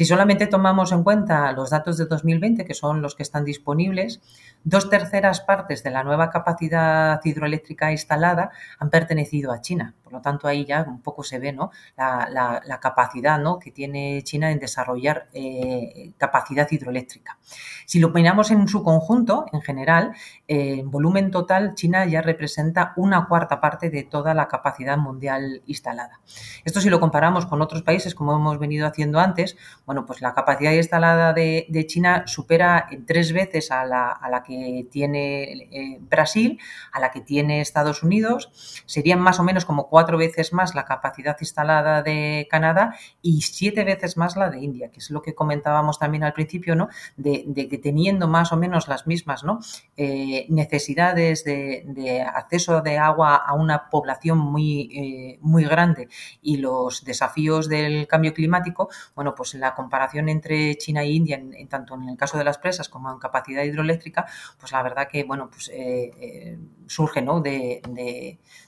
Si 0.00 0.06
solamente 0.06 0.46
tomamos 0.46 0.92
en 0.92 1.02
cuenta 1.02 1.52
los 1.52 1.68
datos 1.68 1.98
de 1.98 2.06
2020, 2.06 2.64
que 2.64 2.72
son 2.72 3.02
los 3.02 3.14
que 3.14 3.22
están 3.22 3.44
disponibles, 3.44 4.22
dos 4.64 4.88
terceras 4.88 5.42
partes 5.42 5.82
de 5.82 5.90
la 5.90 6.02
nueva 6.04 6.30
capacidad 6.30 7.20
hidroeléctrica 7.22 7.92
instalada 7.92 8.50
han 8.78 8.88
pertenecido 8.88 9.52
a 9.52 9.60
China. 9.60 9.94
Por 10.10 10.18
lo 10.18 10.22
tanto, 10.22 10.48
ahí 10.48 10.64
ya 10.64 10.82
un 10.82 11.00
poco 11.02 11.22
se 11.22 11.38
ve 11.38 11.52
¿no? 11.52 11.70
la, 11.96 12.78
capacidad 12.82 13.38
¿no? 13.38 13.60
que 13.60 13.70
tiene 13.70 14.22
China 14.24 14.50
en 14.50 14.58
desarrollar 14.58 15.28
eh, 15.32 16.10
capacidad 16.18 16.66
hidroeléctrica. 16.68 17.38
Si 17.86 18.00
lo 18.00 18.08
miramos 18.10 18.50
en 18.50 18.66
su 18.66 18.82
conjunto, 18.82 19.46
en 19.52 19.60
general, 19.62 20.12
eh, 20.48 20.80
en 20.80 20.90
volumen 20.90 21.30
total, 21.30 21.74
China 21.74 22.04
ya 22.06 22.22
representa 22.22 22.92
una 22.96 23.28
cuarta 23.28 23.60
parte 23.60 23.88
de 23.88 24.02
toda 24.02 24.34
la 24.34 24.48
capacidad 24.48 24.98
mundial 24.98 25.62
instalada. 25.66 26.20
Esto 26.64 26.80
si 26.80 26.90
lo 26.90 26.98
comparamos 26.98 27.46
con 27.46 27.62
otros 27.62 27.82
países, 27.82 28.16
como 28.16 28.34
hemos 28.34 28.58
venido 28.58 28.86
haciendo 28.86 29.20
antes, 29.20 29.56
bueno, 29.86 30.06
pues 30.06 30.20
la 30.22 30.34
capacidad 30.34 30.72
instalada 30.72 31.32
de, 31.32 31.66
China 31.86 32.24
supera 32.26 32.88
tres 33.06 33.32
veces 33.32 33.70
a 33.70 33.84
la, 33.84 34.42
que 34.44 34.86
tiene 34.90 35.68
eh, 35.70 35.98
Brasil, 36.00 36.58
a 36.92 37.00
la 37.00 37.10
que 37.10 37.20
tiene 37.20 37.60
Estados 37.60 38.02
Unidos, 38.02 38.82
serían 38.86 39.20
más 39.20 39.38
o 39.40 39.44
menos 39.44 39.64
como 39.64 39.88
cuatro 39.88 39.99
veces 40.06 40.52
más 40.52 40.74
la 40.74 40.84
capacidad 40.84 41.36
instalada 41.40 42.02
de 42.02 42.46
Canadá 42.50 42.96
y 43.22 43.42
siete 43.42 43.84
veces 43.84 44.16
más 44.16 44.36
la 44.36 44.50
de 44.50 44.58
India, 44.60 44.90
que 44.90 44.98
es 44.98 45.10
lo 45.10 45.22
que 45.22 45.34
comentábamos 45.34 45.98
también 45.98 46.24
al 46.24 46.32
principio, 46.32 46.74
¿no? 46.74 46.88
De, 47.16 47.44
que 47.70 47.78
teniendo 47.78 48.28
más 48.28 48.52
o 48.52 48.56
menos 48.56 48.88
las 48.88 49.06
mismas 49.06 49.44
¿no? 49.44 49.60
Eh, 49.96 50.46
necesidades 50.48 51.44
de, 51.44 52.26
acceso 52.34 52.80
de 52.80 52.98
agua 52.98 53.36
a 53.36 53.54
una 53.54 53.90
población 53.90 54.38
muy, 54.38 54.90
eh, 54.92 55.38
muy 55.40 55.64
grande 55.64 56.08
y 56.42 56.56
los 56.56 57.04
desafíos 57.04 57.68
del 57.68 58.06
cambio 58.06 58.34
climático, 58.34 58.88
bueno, 59.14 59.34
pues 59.34 59.54
la 59.54 59.74
comparación 59.74 60.28
entre 60.28 60.76
China 60.76 61.02
e 61.02 61.10
India, 61.10 61.36
en, 61.36 61.68
tanto 61.68 61.94
en 61.94 62.08
el 62.08 62.16
caso 62.16 62.38
de 62.38 62.44
las 62.44 62.58
presas 62.58 62.88
como 62.88 63.10
en 63.10 63.18
capacidad 63.18 63.62
hidroeléctrica, 63.62 64.26
pues 64.58 64.72
la 64.72 64.82
verdad 64.82 65.08
que 65.08 65.24
bueno, 65.24 65.48
pues 65.50 65.70
eh, 65.72 66.58
surge 66.86 67.22
¿no? 67.22 67.40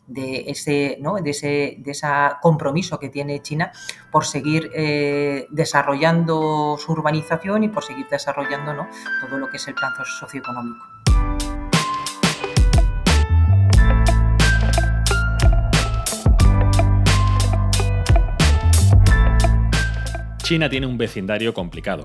De, 0.06 0.50
ese, 0.50 0.98
¿no? 1.00 1.16
de 1.16 1.30
ese 1.30 1.76
de 1.78 1.92
compromiso 2.40 2.98
que 2.98 3.08
tiene 3.08 3.40
China 3.42 3.72
por 4.10 4.24
seguir 4.24 4.70
eh, 4.74 5.46
desarrollando 5.50 6.76
su 6.78 6.92
urbanización 6.92 7.64
y 7.64 7.68
por 7.68 7.84
seguir 7.84 8.06
desarrollando 8.10 8.86
todo 9.20 9.38
lo 9.38 9.48
que 9.48 9.56
es 9.56 9.68
el 9.68 9.74
plan 9.74 9.92
socioeconómico. 10.20 10.84
China 20.42 20.68
tiene 20.68 20.86
un 20.86 20.98
vecindario 20.98 21.54
complicado. 21.54 22.04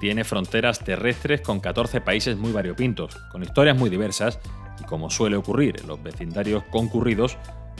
Tiene 0.00 0.24
fronteras 0.24 0.78
terrestres 0.78 1.40
con 1.40 1.60
14 1.60 2.00
países 2.00 2.36
muy 2.36 2.52
variopintos, 2.52 3.16
con 3.32 3.42
historias 3.42 3.76
muy 3.76 3.90
diversas 3.90 4.38
como 4.90 5.08
suele 5.08 5.36
ocurrir 5.36 5.80
en 5.80 5.86
los 5.86 6.02
vecindarios 6.02 6.64
concurridos, 6.64 7.38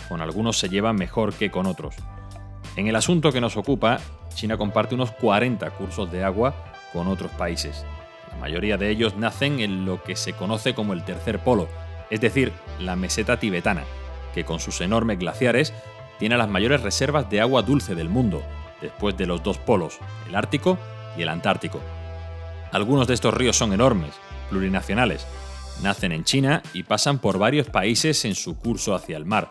con 0.08 0.22
algunos 0.22 0.58
se 0.58 0.68
llevan 0.68 0.94
mejor 0.94 1.34
que 1.34 1.50
con 1.50 1.66
otros. 1.66 1.96
En 2.76 2.86
el 2.86 2.94
asunto 2.94 3.32
que 3.32 3.40
nos 3.40 3.56
ocupa, 3.56 3.98
China 4.34 4.56
comparte 4.56 4.94
unos 4.94 5.10
40 5.10 5.68
cursos 5.72 6.10
de 6.10 6.22
agua 6.22 6.54
con 6.92 7.08
otros 7.08 7.32
países. 7.32 7.84
La 8.30 8.36
mayoría 8.36 8.76
de 8.76 8.90
ellos 8.90 9.16
nacen 9.16 9.58
en 9.58 9.84
lo 9.84 10.02
que 10.04 10.14
se 10.14 10.34
conoce 10.34 10.72
como 10.72 10.92
el 10.92 11.04
tercer 11.04 11.40
polo, 11.40 11.68
es 12.10 12.20
decir, 12.20 12.52
la 12.78 12.94
meseta 12.94 13.38
tibetana, 13.38 13.82
que 14.32 14.44
con 14.44 14.60
sus 14.60 14.80
enormes 14.80 15.18
glaciares 15.18 15.74
tiene 16.20 16.38
las 16.38 16.48
mayores 16.48 16.80
reservas 16.80 17.28
de 17.28 17.40
agua 17.40 17.62
dulce 17.62 17.96
del 17.96 18.08
mundo, 18.08 18.40
después 18.80 19.16
de 19.16 19.26
los 19.26 19.42
dos 19.42 19.58
polos, 19.58 19.98
el 20.28 20.36
Ártico 20.36 20.78
y 21.18 21.22
el 21.22 21.28
Antártico. 21.28 21.80
Algunos 22.70 23.08
de 23.08 23.14
estos 23.14 23.34
ríos 23.34 23.56
son 23.56 23.72
enormes, 23.72 24.12
plurinacionales, 24.48 25.26
nacen 25.82 26.12
en 26.12 26.24
China 26.24 26.62
y 26.72 26.82
pasan 26.82 27.18
por 27.18 27.38
varios 27.38 27.68
países 27.68 28.24
en 28.24 28.34
su 28.34 28.58
curso 28.58 28.94
hacia 28.94 29.16
el 29.16 29.24
mar, 29.24 29.50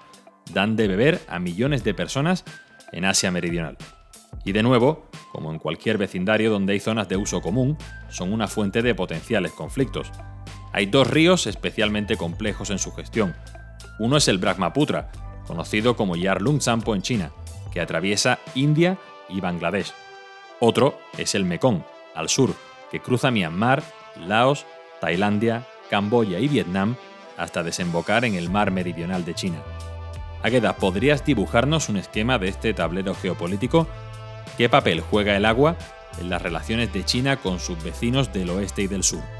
dan 0.53 0.75
de 0.75 0.87
beber 0.87 1.21
a 1.27 1.39
millones 1.39 1.83
de 1.83 1.93
personas 1.93 2.43
en 2.91 3.05
Asia 3.05 3.31
Meridional. 3.31 3.77
Y 4.45 4.51
de 4.51 4.63
nuevo, 4.63 5.09
como 5.31 5.51
en 5.51 5.59
cualquier 5.59 5.97
vecindario 5.97 6.51
donde 6.51 6.73
hay 6.73 6.79
zonas 6.79 7.07
de 7.09 7.17
uso 7.17 7.41
común, 7.41 7.77
son 8.09 8.33
una 8.33 8.47
fuente 8.47 8.81
de 8.81 8.95
potenciales 8.95 9.51
conflictos. 9.51 10.11
Hay 10.71 10.85
dos 10.85 11.07
ríos 11.07 11.47
especialmente 11.47 12.15
complejos 12.15 12.69
en 12.69 12.79
su 12.79 12.91
gestión. 12.91 13.35
Uno 13.99 14.17
es 14.17 14.27
el 14.27 14.37
Brahmaputra, 14.37 15.11
conocido 15.45 15.95
como 15.95 16.15
Yarlung 16.15 16.59
Tsampo 16.59 16.95
en 16.95 17.01
China, 17.01 17.31
que 17.71 17.81
atraviesa 17.81 18.39
India 18.55 18.97
y 19.29 19.41
Bangladesh. 19.41 19.93
Otro 20.59 20.99
es 21.17 21.35
el 21.35 21.45
Mekong, 21.45 21.83
al 22.15 22.29
sur, 22.29 22.53
que 22.91 22.99
cruza 22.99 23.31
Myanmar, 23.31 23.83
Laos, 24.27 24.65
Tailandia, 24.99 25.65
Camboya 25.89 26.39
y 26.39 26.47
Vietnam 26.47 26.95
hasta 27.37 27.63
desembocar 27.63 28.25
en 28.25 28.35
el 28.35 28.49
mar 28.49 28.71
meridional 28.71 29.25
de 29.25 29.33
China. 29.33 29.59
Agueda, 30.43 30.75
¿podrías 30.75 31.25
dibujarnos 31.25 31.89
un 31.89 31.97
esquema 31.97 32.37
de 32.37 32.49
este 32.49 32.73
tablero 32.73 33.15
geopolítico? 33.15 33.87
¿Qué 34.57 34.69
papel 34.69 35.01
juega 35.01 35.35
el 35.35 35.45
agua 35.45 35.75
en 36.19 36.29
las 36.29 36.41
relaciones 36.41 36.91
de 36.93 37.03
China 37.03 37.37
con 37.37 37.59
sus 37.59 37.81
vecinos 37.83 38.31
del 38.33 38.49
oeste 38.49 38.83
y 38.83 38.87
del 38.87 39.03
sur? 39.03 39.38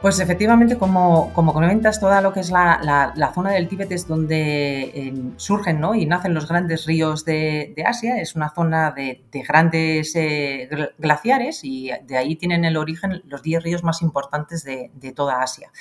Pues 0.00 0.20
efectivamente, 0.20 0.78
como, 0.78 1.32
como 1.34 1.52
comentas, 1.52 1.98
toda 1.98 2.20
lo 2.20 2.32
que 2.32 2.38
es 2.38 2.50
la, 2.50 3.32
zona 3.34 3.50
del 3.50 3.66
Tíbet 3.66 3.90
es 3.90 4.06
donde 4.06 4.82
eh, 4.94 5.14
surgen 5.36 5.80
¿no? 5.80 5.96
y 5.96 6.06
nacen 6.06 6.34
los 6.34 6.46
grandes 6.46 6.86
ríos 6.86 7.24
de, 7.24 7.74
Asia. 7.84 8.20
Es 8.20 8.36
una 8.36 8.50
zona 8.50 8.92
de, 8.92 9.24
grandes 9.46 10.14
eh, 10.14 10.68
glaciares 10.98 11.64
y 11.64 11.90
de 12.04 12.16
ahí 12.16 12.36
tienen 12.36 12.64
el 12.64 12.76
origen 12.76 13.22
los 13.26 13.42
10 13.42 13.64
ríos 13.64 13.82
más 13.82 14.00
importantes 14.00 14.62
de, 14.62 14.92
de 14.94 15.12
toda 15.12 15.42
Asia 15.42 15.72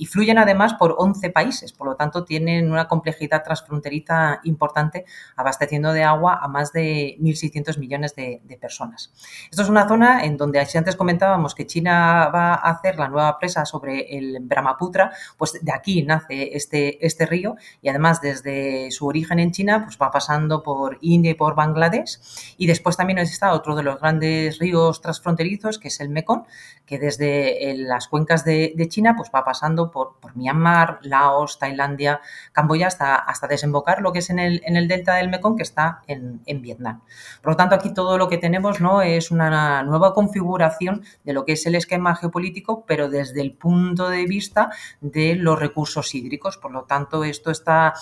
y 0.00 0.06
fluyen 0.06 0.38
además 0.38 0.72
por 0.78 0.94
11 0.96 1.28
países, 1.28 1.74
por 1.74 1.86
lo 1.86 1.94
tanto 1.94 2.24
tienen 2.24 2.72
una 2.72 2.88
complejidad 2.88 3.44
transfronteriza 3.44 4.40
importante, 4.44 5.04
abasteciendo 5.36 5.92
de 5.92 6.04
agua 6.04 6.38
a 6.40 6.48
más 6.48 6.72
de 6.72 7.18
1.600 7.20 7.78
millones 7.78 8.14
de, 8.16 8.40
personas. 8.58 9.12
Esto 9.50 9.62
es 9.62 9.68
una 9.68 9.86
zona 9.86 10.24
en 10.24 10.38
donde, 10.38 10.64
si 10.64 10.78
antes 10.78 10.96
comentábamos 10.96 11.54
que 11.54 11.66
China 11.66 12.30
va 12.34 12.54
a 12.54 12.70
hacer 12.70 12.96
la 12.96 13.08
nueva 13.08 13.38
presa 13.38 13.66
sobre 13.66 14.16
el 14.16 14.38
Brahmaputra, 14.40 15.12
pues 15.36 15.58
de 15.60 15.72
aquí 15.72 16.02
nace 16.02 16.56
este, 16.56 17.04
este 17.06 17.26
río 17.26 17.56
y 17.82 17.90
además 17.90 18.22
desde 18.22 18.90
su 18.92 19.06
origen 19.06 19.38
en 19.38 19.50
China, 19.52 19.84
pues 19.84 19.98
va 20.00 20.10
pasando 20.10 20.62
por 20.62 20.96
India 21.02 21.32
y 21.32 21.34
por 21.34 21.54
Bangladesh 21.54 22.54
y 22.56 22.66
después 22.66 22.96
también 22.96 23.18
está 23.18 23.52
otro 23.52 23.76
de 23.76 23.82
los 23.82 24.00
grandes 24.00 24.58
ríos 24.58 25.02
transfronterizos 25.02 25.78
que 25.78 25.88
es 25.88 26.00
el 26.00 26.08
Mekong, 26.08 26.44
que 26.86 26.98
desde 26.98 27.74
las 27.76 28.08
cuencas 28.08 28.46
de, 28.46 28.72
de 28.74 28.88
China 28.88 29.14
pues 29.16 29.30
va 29.34 29.44
pasando 29.44 29.89
por, 29.90 30.14
Myanmar, 30.34 31.00
Laos, 31.02 31.58
Tailandia, 31.58 32.20
Camboya, 32.52 32.86
hasta, 32.86 33.16
hasta 33.16 33.46
desembocar 33.46 34.00
lo 34.00 34.12
que 34.12 34.20
es 34.20 34.30
en 34.30 34.38
el, 34.38 34.62
en 34.64 34.76
el 34.76 34.88
delta 34.88 35.14
del 35.14 35.28
Mekong, 35.28 35.56
que 35.56 35.62
está 35.62 36.02
en, 36.06 36.40
Vietnam. 36.60 37.00
Por 37.42 37.52
lo 37.52 37.56
tanto, 37.56 37.74
aquí 37.74 37.94
todo 37.94 38.18
lo 38.18 38.28
que 38.28 38.38
tenemos 38.38 38.80
¿no? 38.80 39.02
es 39.02 39.30
una 39.30 39.82
nueva 39.82 40.12
configuración 40.14 41.02
de 41.24 41.32
lo 41.32 41.44
que 41.44 41.52
es 41.52 41.64
el 41.66 41.74
esquema 41.74 42.14
geopolítico, 42.14 42.84
pero 42.86 43.08
desde 43.08 43.40
el 43.40 43.52
punto 43.52 44.08
de 44.08 44.26
vista 44.26 44.70
de 45.00 45.36
los 45.36 45.58
recursos 45.58 46.14
hídricos. 46.14 46.58
Por 46.58 46.72
lo 46.72 46.82
tanto, 46.84 47.24
esto 47.24 47.50
está 47.50 47.94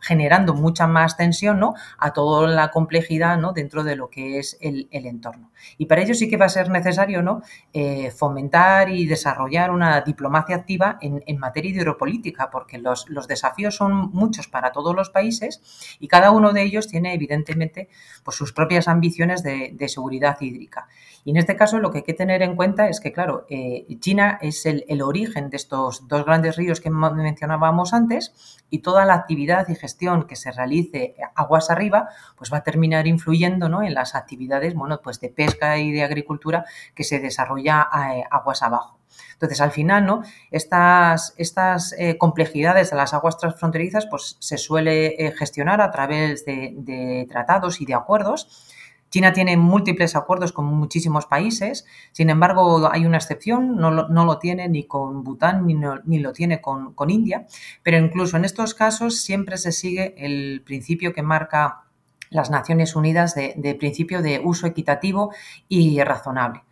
generando 0.00 0.54
mucha 0.54 0.86
más 0.86 1.16
tensión 1.16 1.60
¿no? 1.60 1.74
a 1.98 2.12
toda 2.12 2.46
la 2.48 2.70
complejidad 2.70 3.38
¿no? 3.38 3.52
dentro 3.52 3.84
de 3.84 3.96
lo 3.96 4.08
que 4.08 4.38
es 4.38 4.56
el, 4.60 4.88
entorno. 4.90 5.50
Y 5.78 5.86
para 5.86 6.02
ello 6.02 6.14
sí 6.14 6.28
que 6.28 6.36
va 6.36 6.46
a 6.46 6.50
ser 6.50 6.70
necesario 6.70 7.22
¿no? 7.22 7.42
Eh, 7.72 8.10
fomentar 8.10 8.88
y 8.90 9.06
desarrollar 9.06 9.70
una 9.70 10.00
diplomacia 10.00 10.56
activa 10.56 10.98
en, 11.00 11.38
materia 11.38 11.70
hidropolítica, 11.70 12.50
porque 12.50 12.78
los, 12.78 13.06
desafíos 13.28 13.76
son 13.76 14.10
muchos 14.12 14.48
para 14.48 14.72
todos 14.72 14.94
los 14.94 15.10
países 15.10 15.60
y 16.00 16.08
cada 16.08 16.30
uno 16.30 16.52
de 16.52 16.62
ellos 16.62 16.88
tiene 16.88 17.12
evidentemente 17.14 17.88
pues, 18.24 18.36
sus 18.36 18.52
propias 18.52 18.88
ambiciones 18.88 19.42
de, 19.42 19.86
seguridad 19.86 20.36
hídrica. 20.40 20.88
Y 21.24 21.30
en 21.30 21.36
este 21.36 21.56
caso 21.56 21.78
lo 21.78 21.90
que 21.90 21.98
hay 21.98 22.04
que 22.04 22.14
tener 22.14 22.42
en 22.42 22.56
cuenta 22.56 22.88
es 22.88 23.00
que, 23.00 23.12
claro, 23.12 23.46
eh, 23.48 23.86
China 24.00 24.38
es 24.42 24.66
el, 24.66 24.84
el 24.88 25.00
origen 25.00 25.48
de 25.48 25.56
estos 25.56 26.08
dos 26.08 26.24
grandes 26.24 26.56
ríos 26.56 26.80
que 26.80 26.90
mencionábamos 26.90 27.94
antes 27.94 28.32
y 28.70 28.80
toda 28.80 29.04
la 29.04 29.14
actividad 29.14 29.68
digestión 29.76 30.26
que 30.26 30.36
se 30.36 30.50
realice 30.50 31.14
aguas 31.34 31.70
arriba, 31.70 32.08
pues 32.36 32.52
va 32.52 32.58
a 32.58 32.62
terminar 32.64 33.06
influyendo 33.06 33.68
¿no? 33.68 33.82
en 33.82 33.94
las 33.94 34.14
actividades 34.14 34.74
bueno, 34.74 35.00
pues 35.02 35.20
de 35.20 35.28
pesca 35.28 35.78
y 35.78 35.92
de 35.92 36.02
agricultura 36.02 36.64
que 36.94 37.04
se 37.04 37.20
desarrolla 37.20 37.88
eh, 38.12 38.24
aguas 38.30 38.62
abajo. 38.62 38.98
Entonces, 39.32 39.60
al 39.60 39.70
final, 39.70 40.04
¿no? 40.06 40.22
Estas, 40.50 41.34
estas 41.36 41.94
eh, 41.98 42.16
complejidades 42.18 42.90
de 42.90 42.96
las 42.96 43.14
aguas 43.14 43.36
transfronterizas 43.38 44.06
pues, 44.06 44.36
se 44.40 44.56
suele 44.58 45.14
eh, 45.18 45.32
gestionar 45.32 45.80
a 45.80 45.90
través 45.90 46.44
de 46.44 47.26
tratados 47.28 47.80
y 47.80 47.86
de 47.86 47.94
acuerdos 47.94 48.66
China 49.10 49.32
tiene 49.32 49.56
múltiples 49.56 50.16
acuerdos 50.16 50.52
con 50.52 50.66
muchísimos 50.66 51.26
países, 51.26 51.86
sin 52.12 52.30
embargo 52.30 52.90
hay 52.90 53.06
una 53.06 53.16
excepción, 53.18 53.76
no 53.76 53.90
lo, 53.90 54.38
tiene 54.38 54.68
ni 54.68 54.84
con 54.84 55.22
Bután 55.22 55.66
ni, 55.66 56.18
lo 56.18 56.32
tiene 56.32 56.60
con, 56.60 57.10
India, 57.10 57.46
pero 57.82 57.98
incluso 57.98 58.36
en 58.36 58.44
estos 58.44 58.74
casos 58.74 59.20
siempre 59.20 59.58
se 59.58 59.72
sigue 59.72 60.14
el 60.18 60.62
principio 60.64 61.12
que 61.12 61.22
marca 61.22 61.84
las 62.30 62.50
Naciones 62.50 62.96
Unidas 62.96 63.34
de, 63.34 63.76
principio 63.78 64.22
de 64.22 64.40
uso 64.42 64.66
equitativo 64.66 65.32
y 65.68 66.02
razonable. 66.02 66.64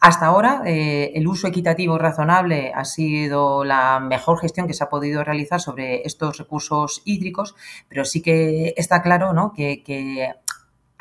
Hasta 0.00 0.26
ahora, 0.26 0.62
eh, 0.66 1.12
el 1.14 1.28
uso 1.28 1.46
equitativo 1.46 1.94
y 1.94 1.98
razonable 1.98 2.72
ha 2.74 2.84
sido 2.84 3.62
la 3.62 4.00
mejor 4.00 4.40
gestión 4.40 4.66
que 4.66 4.74
se 4.74 4.82
ha 4.82 4.88
podido 4.88 5.22
realizar 5.22 5.60
sobre 5.60 6.02
estos 6.04 6.38
recursos 6.38 7.02
hídricos, 7.04 7.54
pero 7.88 8.04
sí 8.04 8.20
que 8.20 8.74
está 8.76 9.00
claro 9.00 9.32
¿no? 9.32 9.52
que, 9.52 9.84
que 9.84 10.32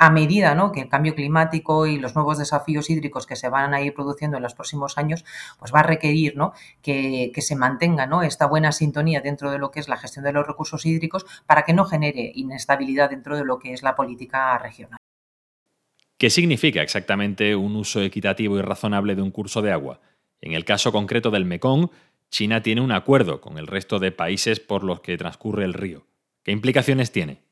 a 0.02 0.10
medida 0.10 0.58
que 0.74 0.82
el 0.82 0.90
cambio 0.90 1.14
climático 1.14 1.86
y 1.86 2.00
los 2.00 2.16
nuevos 2.16 2.40
desafíos 2.40 2.90
hídricos 2.90 3.28
que 3.28 3.36
se 3.36 3.50
van 3.50 3.76
a 3.76 3.82
ir 3.84 3.94
produciendo 3.94 4.38
en 4.38 4.42
los 4.42 4.56
próximos 4.56 4.98
años, 4.98 5.24
pues 5.60 5.72
va 5.72 5.82
a 5.82 5.84
requerir 5.84 6.34
que, 6.82 7.32
se 7.38 7.56
mantenga 7.56 8.10
esta 8.26 8.48
buena 8.48 8.72
sintonía 8.72 9.22
dentro 9.22 9.52
de 9.52 9.60
lo 9.60 9.70
que 9.70 9.80
es 9.80 9.88
la 9.88 9.98
gestión 9.98 10.26
de 10.26 10.34
los 10.34 10.48
recursos 10.48 10.88
hídricos 10.88 11.28
para 11.46 11.66
que 11.66 11.74
no 11.74 11.86
genere 11.86 12.32
inestabilidad 12.34 13.12
dentro 13.12 13.38
de 13.38 13.46
lo 13.46 13.60
que 13.60 13.74
es 13.74 13.84
la 13.84 13.96
política 13.96 14.58
regional. 14.58 14.98
¿Qué 16.18 16.32
significa 16.32 16.82
exactamente 16.82 17.56
un 17.56 17.76
uso 17.76 18.02
equitativo 18.02 18.58
y 18.58 18.64
razonable 18.64 19.14
de 19.14 19.22
un 19.22 19.30
curso 19.30 19.62
de 19.62 19.72
agua? 19.72 20.02
En 20.42 20.54
el 20.54 20.66
caso 20.66 20.92
concreto 20.92 21.30
del 21.30 21.46
Mekong, 21.46 21.92
China 22.32 22.64
tiene 22.64 22.82
un 22.82 22.92
acuerdo 22.92 23.40
con 23.40 23.60
el 23.60 23.68
resto 23.68 24.00
de 24.00 24.12
países 24.12 24.60
por 24.60 24.84
los 24.84 25.02
que 25.02 25.16
transcurre 25.18 25.64
el 25.64 25.76
río. 25.76 26.08
¿Qué 26.42 26.52
implicaciones 26.52 27.12
tiene? 27.12 27.51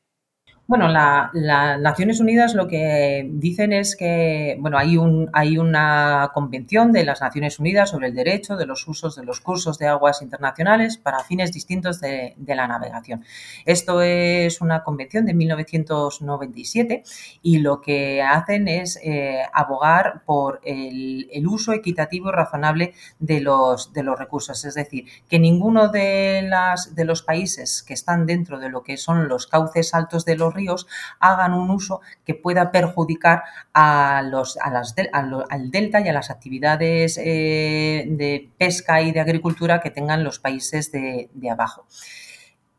Bueno, 0.70 0.86
las 0.86 1.80
Naciones 1.80 2.20
Unidas 2.20 2.54
lo 2.54 2.68
que 2.68 3.28
dicen 3.28 3.72
es 3.72 3.96
que, 3.96 4.56
bueno, 4.60 4.78
hay, 4.78 4.96
un, 4.96 5.28
hay 5.32 5.58
una 5.58 6.30
convención 6.32 6.92
de 6.92 7.02
las 7.02 7.20
Naciones 7.20 7.58
Unidas 7.58 7.90
sobre 7.90 8.06
el 8.06 8.14
derecho 8.14 8.56
de 8.56 8.66
los 8.66 8.86
usos 8.86 9.16
de 9.16 9.24
los 9.24 9.40
cursos 9.40 9.80
de 9.80 9.88
aguas 9.88 10.22
internacionales 10.22 10.96
para 10.96 11.24
fines 11.24 11.50
distintos 11.50 12.00
de, 12.00 12.36
la 12.46 12.68
navegación. 12.68 13.24
Esto 13.66 14.00
es 14.00 14.60
una 14.60 14.84
convención 14.84 15.26
de 15.26 15.34
1997 15.34 17.02
y 17.42 17.58
lo 17.58 17.80
que 17.80 18.22
hacen 18.22 18.68
es 18.68 18.96
eh, 19.02 19.42
abogar 19.52 20.22
por 20.24 20.60
el, 20.62 21.26
uso 21.48 21.72
equitativo 21.72 22.28
y 22.28 22.32
razonable 22.32 22.94
de 23.18 23.40
los, 23.40 23.92
de 23.92 24.04
los 24.04 24.16
recursos. 24.16 24.64
Es 24.64 24.74
decir, 24.74 25.06
que 25.28 25.40
ninguno 25.40 25.88
de, 25.88 26.42
las, 26.42 26.94
de 26.94 27.04
los 27.04 27.22
países 27.22 27.82
que 27.82 27.94
están 27.94 28.24
dentro 28.24 28.60
de 28.60 28.68
lo 28.68 28.84
que 28.84 28.96
son 28.96 29.26
los 29.26 29.48
cauces 29.48 29.94
altos 29.94 30.24
de 30.24 30.36
los 30.36 30.59
hagan 31.20 31.54
un 31.54 31.70
uso 31.70 32.00
que 32.24 32.34
pueda 32.34 32.70
perjudicar 32.70 33.42
a 33.72 34.22
los, 34.22 34.58
al 34.58 35.70
delta 35.70 36.00
y 36.00 36.08
a 36.08 36.12
las 36.12 36.30
actividades 36.30 37.18
eh, 37.18 38.06
de 38.08 38.50
pesca 38.58 39.02
y 39.02 39.12
de 39.12 39.20
agricultura 39.20 39.80
que 39.80 39.90
tengan 39.90 40.24
los 40.24 40.38
países 40.38 40.92
de, 40.92 41.30
de 41.34 41.50
abajo. 41.50 41.86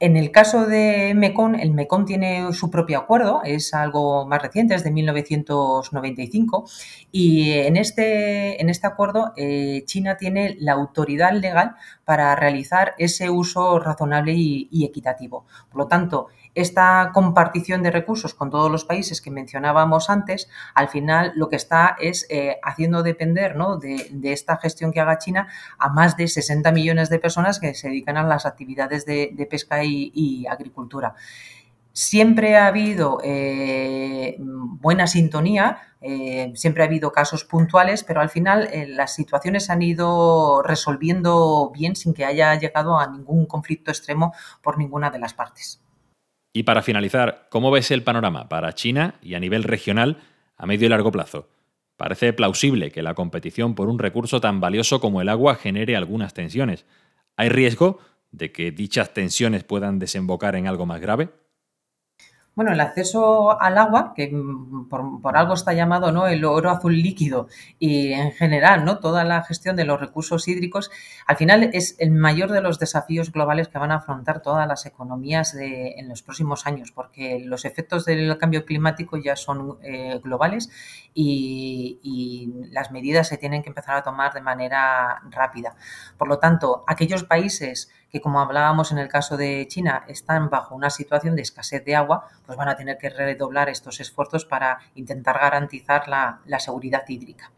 En 0.02 0.18
el 0.18 0.32
caso 0.32 0.66
de 0.66 1.14
Mekong, 1.16 1.60
el 1.60 1.74
Mekong 1.74 2.06
tiene 2.06 2.52
su 2.54 2.72
propio 2.72 2.98
acuerdo, 2.98 3.44
es 3.44 3.72
algo 3.76 4.26
más 4.26 4.42
reciente, 4.42 4.74
es 4.74 4.84
de 4.84 4.90
1995, 4.90 6.66
y 7.12 7.52
en 7.52 7.78
este, 7.78 8.60
en 8.60 8.70
este 8.70 8.88
acuerdo 8.88 9.32
eh, 9.38 9.84
China 9.86 10.18
tiene 10.18 10.58
la 10.60 10.72
autoridad 10.72 11.34
legal 11.34 11.76
para 12.04 12.36
realizar 12.36 12.96
ese 12.98 13.30
uso 13.30 13.78
razonable 13.78 14.34
y, 14.34 14.84
equitativo. 14.84 15.46
Por 15.70 15.84
lo 15.84 15.88
tanto, 15.88 16.30
esta 16.54 17.12
compartición 17.14 17.82
de 17.84 17.92
recursos 17.92 18.34
con 18.34 18.50
todos 18.50 18.70
los 18.70 18.86
países 18.86 19.22
que 19.22 19.32
mencionábamos 19.32 20.10
antes, 20.10 20.50
al 20.74 20.90
final 20.90 21.32
lo 21.36 21.50
que 21.50 21.56
está 21.56 21.96
es 22.00 22.26
eh, 22.30 22.58
haciendo 22.64 23.04
depender 23.04 23.56
de, 23.80 24.32
esta 24.32 24.58
gestión 24.58 24.92
que 24.92 25.00
haga 25.00 25.18
China 25.18 25.48
a 25.78 25.90
más 25.90 26.18
de 26.18 26.28
60 26.28 26.72
millones 26.72 27.10
de 27.10 27.20
personas 27.20 27.60
que 27.60 27.74
se 27.74 27.88
dedican 27.88 28.18
a 28.18 28.24
las 28.24 28.46
actividades 28.46 29.06
de, 29.06 29.48
pesca 29.50 29.84
y, 29.84 30.46
agricultura. 30.48 31.16
Siempre 31.94 32.56
ha 32.56 32.68
habido 32.68 33.20
eh, 33.24 34.38
buena 34.40 35.08
sintonía, 35.08 35.80
eh, 36.00 36.52
siempre 36.56 36.84
ha 36.84 36.86
habido 36.86 37.12
casos 37.12 37.44
puntuales, 37.44 38.04
pero 38.04 38.22
al 38.22 38.30
final 38.30 38.70
las 38.88 39.14
situaciones 39.14 39.66
se 39.66 39.74
han 39.74 39.82
ido 39.82 40.62
resolviendo 40.64 41.70
bien 41.74 41.96
sin 41.96 42.14
que 42.14 42.26
haya 42.26 42.56
llegado 42.56 42.98
a 42.98 43.08
ningún 43.08 43.46
conflicto 43.46 43.92
extremo 43.92 44.34
por 44.62 44.78
ninguna 44.78 45.10
de 45.10 45.20
las 45.20 45.34
partes. 45.34 45.82
Y 46.54 46.64
para 46.64 46.82
finalizar, 46.82 47.48
¿cómo 47.50 47.72
ves 47.72 47.92
el 47.92 48.04
panorama 48.04 48.50
para 48.50 48.74
China 48.74 49.16
y 49.22 49.36
a 49.36 49.40
nivel 49.40 49.64
regional 49.64 50.18
a 50.58 50.66
medio 50.66 50.88
y 50.88 50.90
largo 50.90 51.12
plazo? 51.12 51.50
Parece 51.96 52.34
plausible 52.34 52.92
que 52.92 53.04
la 53.04 53.14
competición 53.14 53.76
por 53.76 53.88
un 53.88 54.00
recurso 54.00 54.42
tan 54.42 54.60
valioso 54.60 55.00
como 55.00 55.22
el 55.22 55.30
agua 55.30 55.56
genere 55.56 55.96
algunas 55.96 56.34
tensiones. 56.34 56.86
¿Hay 57.38 57.50
riesgo 57.50 58.00
de 58.32 58.52
que 58.52 58.72
dichas 58.72 59.14
tensiones 59.14 59.64
puedan 59.64 60.00
desembocar 60.00 60.56
en 60.56 60.68
algo 60.68 60.86
más 60.86 61.00
grave? 61.00 61.30
Bueno, 62.54 62.74
el 62.74 62.82
acceso 62.82 63.62
al 63.62 63.78
agua, 63.78 64.14
que 64.14 64.30
mm, 64.30 64.90
por, 64.90 65.38
algo 65.38 65.54
está 65.54 65.72
llamado 65.72 66.12
¿no? 66.12 66.28
el 66.28 66.44
oro 66.44 66.70
azul 66.70 67.02
líquido, 67.02 67.48
y 67.80 68.12
en 68.12 68.34
general 68.34 68.84
¿no? 68.84 69.00
toda 69.00 69.24
la 69.24 69.42
gestión 69.44 69.78
de 69.78 69.86
los 69.86 70.02
recursos 70.02 70.50
hídricos, 70.50 70.92
al 71.28 71.38
final 71.38 71.70
es 71.72 71.96
el 72.00 72.12
mayor 72.12 72.52
de 72.52 72.60
los 72.60 72.78
desafíos 72.78 73.32
globales 73.32 73.70
que 73.70 73.80
van 73.80 73.92
a 73.92 73.96
afrontar 73.96 74.42
todas 74.42 74.68
las 74.68 74.86
economías 74.86 75.54
de, 75.54 75.94
en 75.98 76.10
los 76.10 76.24
próximos 76.24 76.68
años, 76.68 76.92
porque 76.92 77.40
los 77.40 77.64
efectos 77.64 78.04
del 78.04 78.38
cambio 78.38 78.66
climático 78.66 79.18
ya 79.18 79.38
son 79.38 79.78
eh, 79.82 80.20
globales 80.22 80.70
y 81.14 82.52
las 82.72 82.92
medidas 82.92 83.30
se 83.30 83.38
tienen 83.38 83.64
que 83.64 83.70
empezar 83.70 83.96
a 83.96 84.04
tomar 84.04 84.34
de 84.34 84.42
manera 84.42 85.22
rápida. 85.30 85.76
Por 86.18 86.28
lo 86.28 86.40
tanto, 86.40 86.84
aquellos 86.86 87.24
países 87.24 87.90
que 88.12 88.22
como 88.22 88.42
hablábamos 88.42 88.92
en 88.92 88.98
el 88.98 89.08
caso 89.08 89.38
de 89.38 89.68
China, 89.68 90.04
están 90.08 90.50
bajo 90.50 90.76
una 90.76 90.90
situación 90.90 91.36
de 91.36 91.42
escasez 91.42 91.84
de 91.86 91.96
agua, 91.96 92.28
pues 92.46 92.58
van 92.58 92.68
a 92.68 92.76
tener 92.76 92.98
que 92.98 93.10
redoblar 93.10 93.70
estos 93.70 94.00
esfuerzos 94.00 94.46
para 94.46 94.80
intentar 94.96 95.40
garantizar 95.40 96.08
la, 96.08 96.60
seguridad 96.60 97.04
hídrica. 97.08 97.52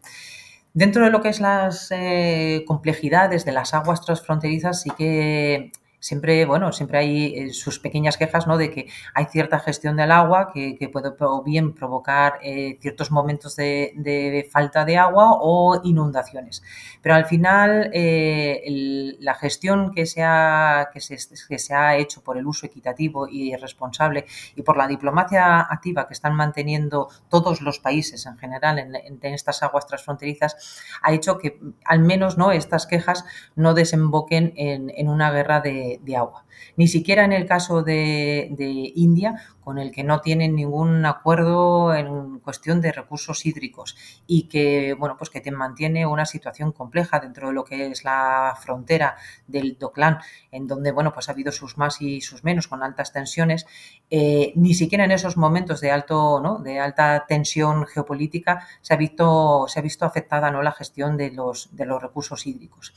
Dentro 0.73 1.03
de 1.03 1.11
lo 1.11 1.21
que 1.21 1.29
es 1.29 1.39
las 1.39 1.89
eh, 1.91 2.63
complejidades 2.67 3.45
de 3.45 3.51
las 3.51 3.73
aguas 3.73 4.01
transfronterizas, 4.01 4.81
sí 4.81 4.91
que 4.91 5.71
siempre, 6.03 6.45
bueno, 6.45 6.73
siempre 6.73 6.97
hay 6.97 7.33
eh, 7.33 7.53
sus 7.53 7.79
pequeñas 7.79 8.17
quejas, 8.17 8.45
¿no? 8.45 8.57
De 8.57 8.69
que 8.69 8.87
hay 9.13 9.25
cierta 9.25 9.59
gestión 9.59 9.95
del 9.95 10.11
agua 10.11 10.51
que, 10.53 10.89
puede 10.91 11.11
bien 11.45 11.73
provocar 11.73 12.39
eh, 12.43 12.77
ciertos 12.81 13.09
momentos 13.09 13.55
de, 13.55 14.49
falta 14.51 14.83
de 14.83 14.97
agua 14.97 15.37
o 15.39 15.79
inundaciones. 15.85 16.61
Pero 17.01 17.15
al 17.15 17.25
final, 17.25 17.89
eh, 17.93 19.15
la 19.19 19.33
gestión 19.35 19.93
que 19.93 20.05
se, 20.05 20.21
ha, 20.23 20.89
que, 20.91 20.99
se, 20.99 21.73
ha 21.73 21.95
hecho 21.95 22.21
por 22.21 22.37
el 22.37 22.45
uso 22.45 22.65
equitativo 22.65 23.27
y 23.29 23.55
responsable 23.55 24.25
y 24.55 24.61
por 24.61 24.75
la 24.75 24.87
diplomacia 24.87 25.61
activa 25.61 26.07
que 26.07 26.13
están 26.13 26.35
manteniendo 26.35 27.07
todos 27.29 27.61
los 27.61 27.79
países 27.79 28.25
en 28.25 28.37
general 28.37 28.77
en, 28.77 29.19
estas 29.21 29.63
aguas 29.63 29.87
transfronterizas, 29.87 30.81
ha 31.01 31.13
hecho 31.13 31.37
que 31.37 31.61
al 31.85 31.99
menos 31.99 32.37
no 32.37 32.51
estas 32.51 32.87
quejas 32.87 33.23
no 33.55 33.73
desemboquen 33.73 34.53
en 34.57 35.07
una 35.07 35.31
guerra 35.31 35.61
de, 35.61 35.92
de, 36.01 36.17
agua. 36.17 36.45
Ni 36.75 36.87
siquiera 36.87 37.25
en 37.25 37.33
el 37.33 37.45
caso 37.45 37.83
de, 37.83 38.91
India, 38.95 39.35
con 39.63 39.79
el 39.79 39.91
que 39.91 40.03
no 40.03 40.21
tienen 40.21 40.55
ningún 40.55 41.05
acuerdo 41.05 41.93
en 41.93 42.39
cuestión 42.39 42.81
de 42.81 42.91
recursos 42.91 43.45
hídricos 43.45 43.95
y 44.27 44.43
que, 44.43 44.93
bueno, 44.93 45.15
pues 45.17 45.29
que 45.29 45.41
te 45.41 45.51
mantiene 45.51 46.05
una 46.05 46.25
situación 46.25 46.71
compleja 46.71 47.19
dentro 47.19 47.47
de 47.47 47.53
lo 47.53 47.63
que 47.63 47.87
es 47.87 48.03
la 48.03 48.57
frontera 48.61 49.15
del 49.47 49.77
Doclán, 49.79 50.19
en 50.51 50.67
donde, 50.67 50.91
bueno, 50.91 51.13
pues 51.13 51.29
ha 51.29 51.31
habido 51.31 51.51
sus 51.51 51.77
más 51.77 52.01
y 52.01 52.21
sus 52.21 52.43
menos 52.43 52.67
con 52.67 52.83
altas 52.83 53.11
tensiones. 53.13 53.65
Eh, 54.09 54.53
ni 54.55 54.73
siquiera 54.73 55.05
en 55.05 55.11
esos 55.11 55.37
momentos 55.37 55.81
de 55.81 55.91
alto, 55.91 56.39
¿no? 56.41 56.59
de 56.59 56.79
alta 56.79 57.25
tensión 57.27 57.85
geopolítica 57.85 58.67
se 58.81 58.93
ha 58.93 58.97
visto, 58.97 59.65
se 59.67 59.79
ha 59.79 59.81
visto 59.81 60.05
afectada 60.05 60.51
¿no? 60.51 60.61
la 60.61 60.71
gestión 60.71 61.17
de 61.17 61.31
los, 61.31 61.75
de 61.75 61.85
los 61.85 62.01
recursos 62.01 62.45
hídricos. 62.45 62.93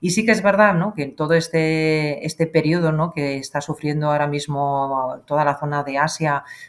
Y 0.00 0.10
sí 0.10 0.24
que 0.24 0.32
es 0.32 0.42
verdad 0.42 0.74
¿no? 0.74 0.94
que 0.94 1.02
en 1.02 1.16
todo 1.16 1.34
este, 1.34 2.24
este 2.24 2.46
periodo 2.46 2.92
¿no? 2.92 3.12
que 3.12 3.38
está 3.38 3.60
sufriendo 3.60 4.10
ahora 4.10 4.26
mismo 4.26 5.22
toda 5.26 5.44
la 5.44 5.58
zona 5.58 5.82
de 5.82 5.98
Asia 5.98 6.07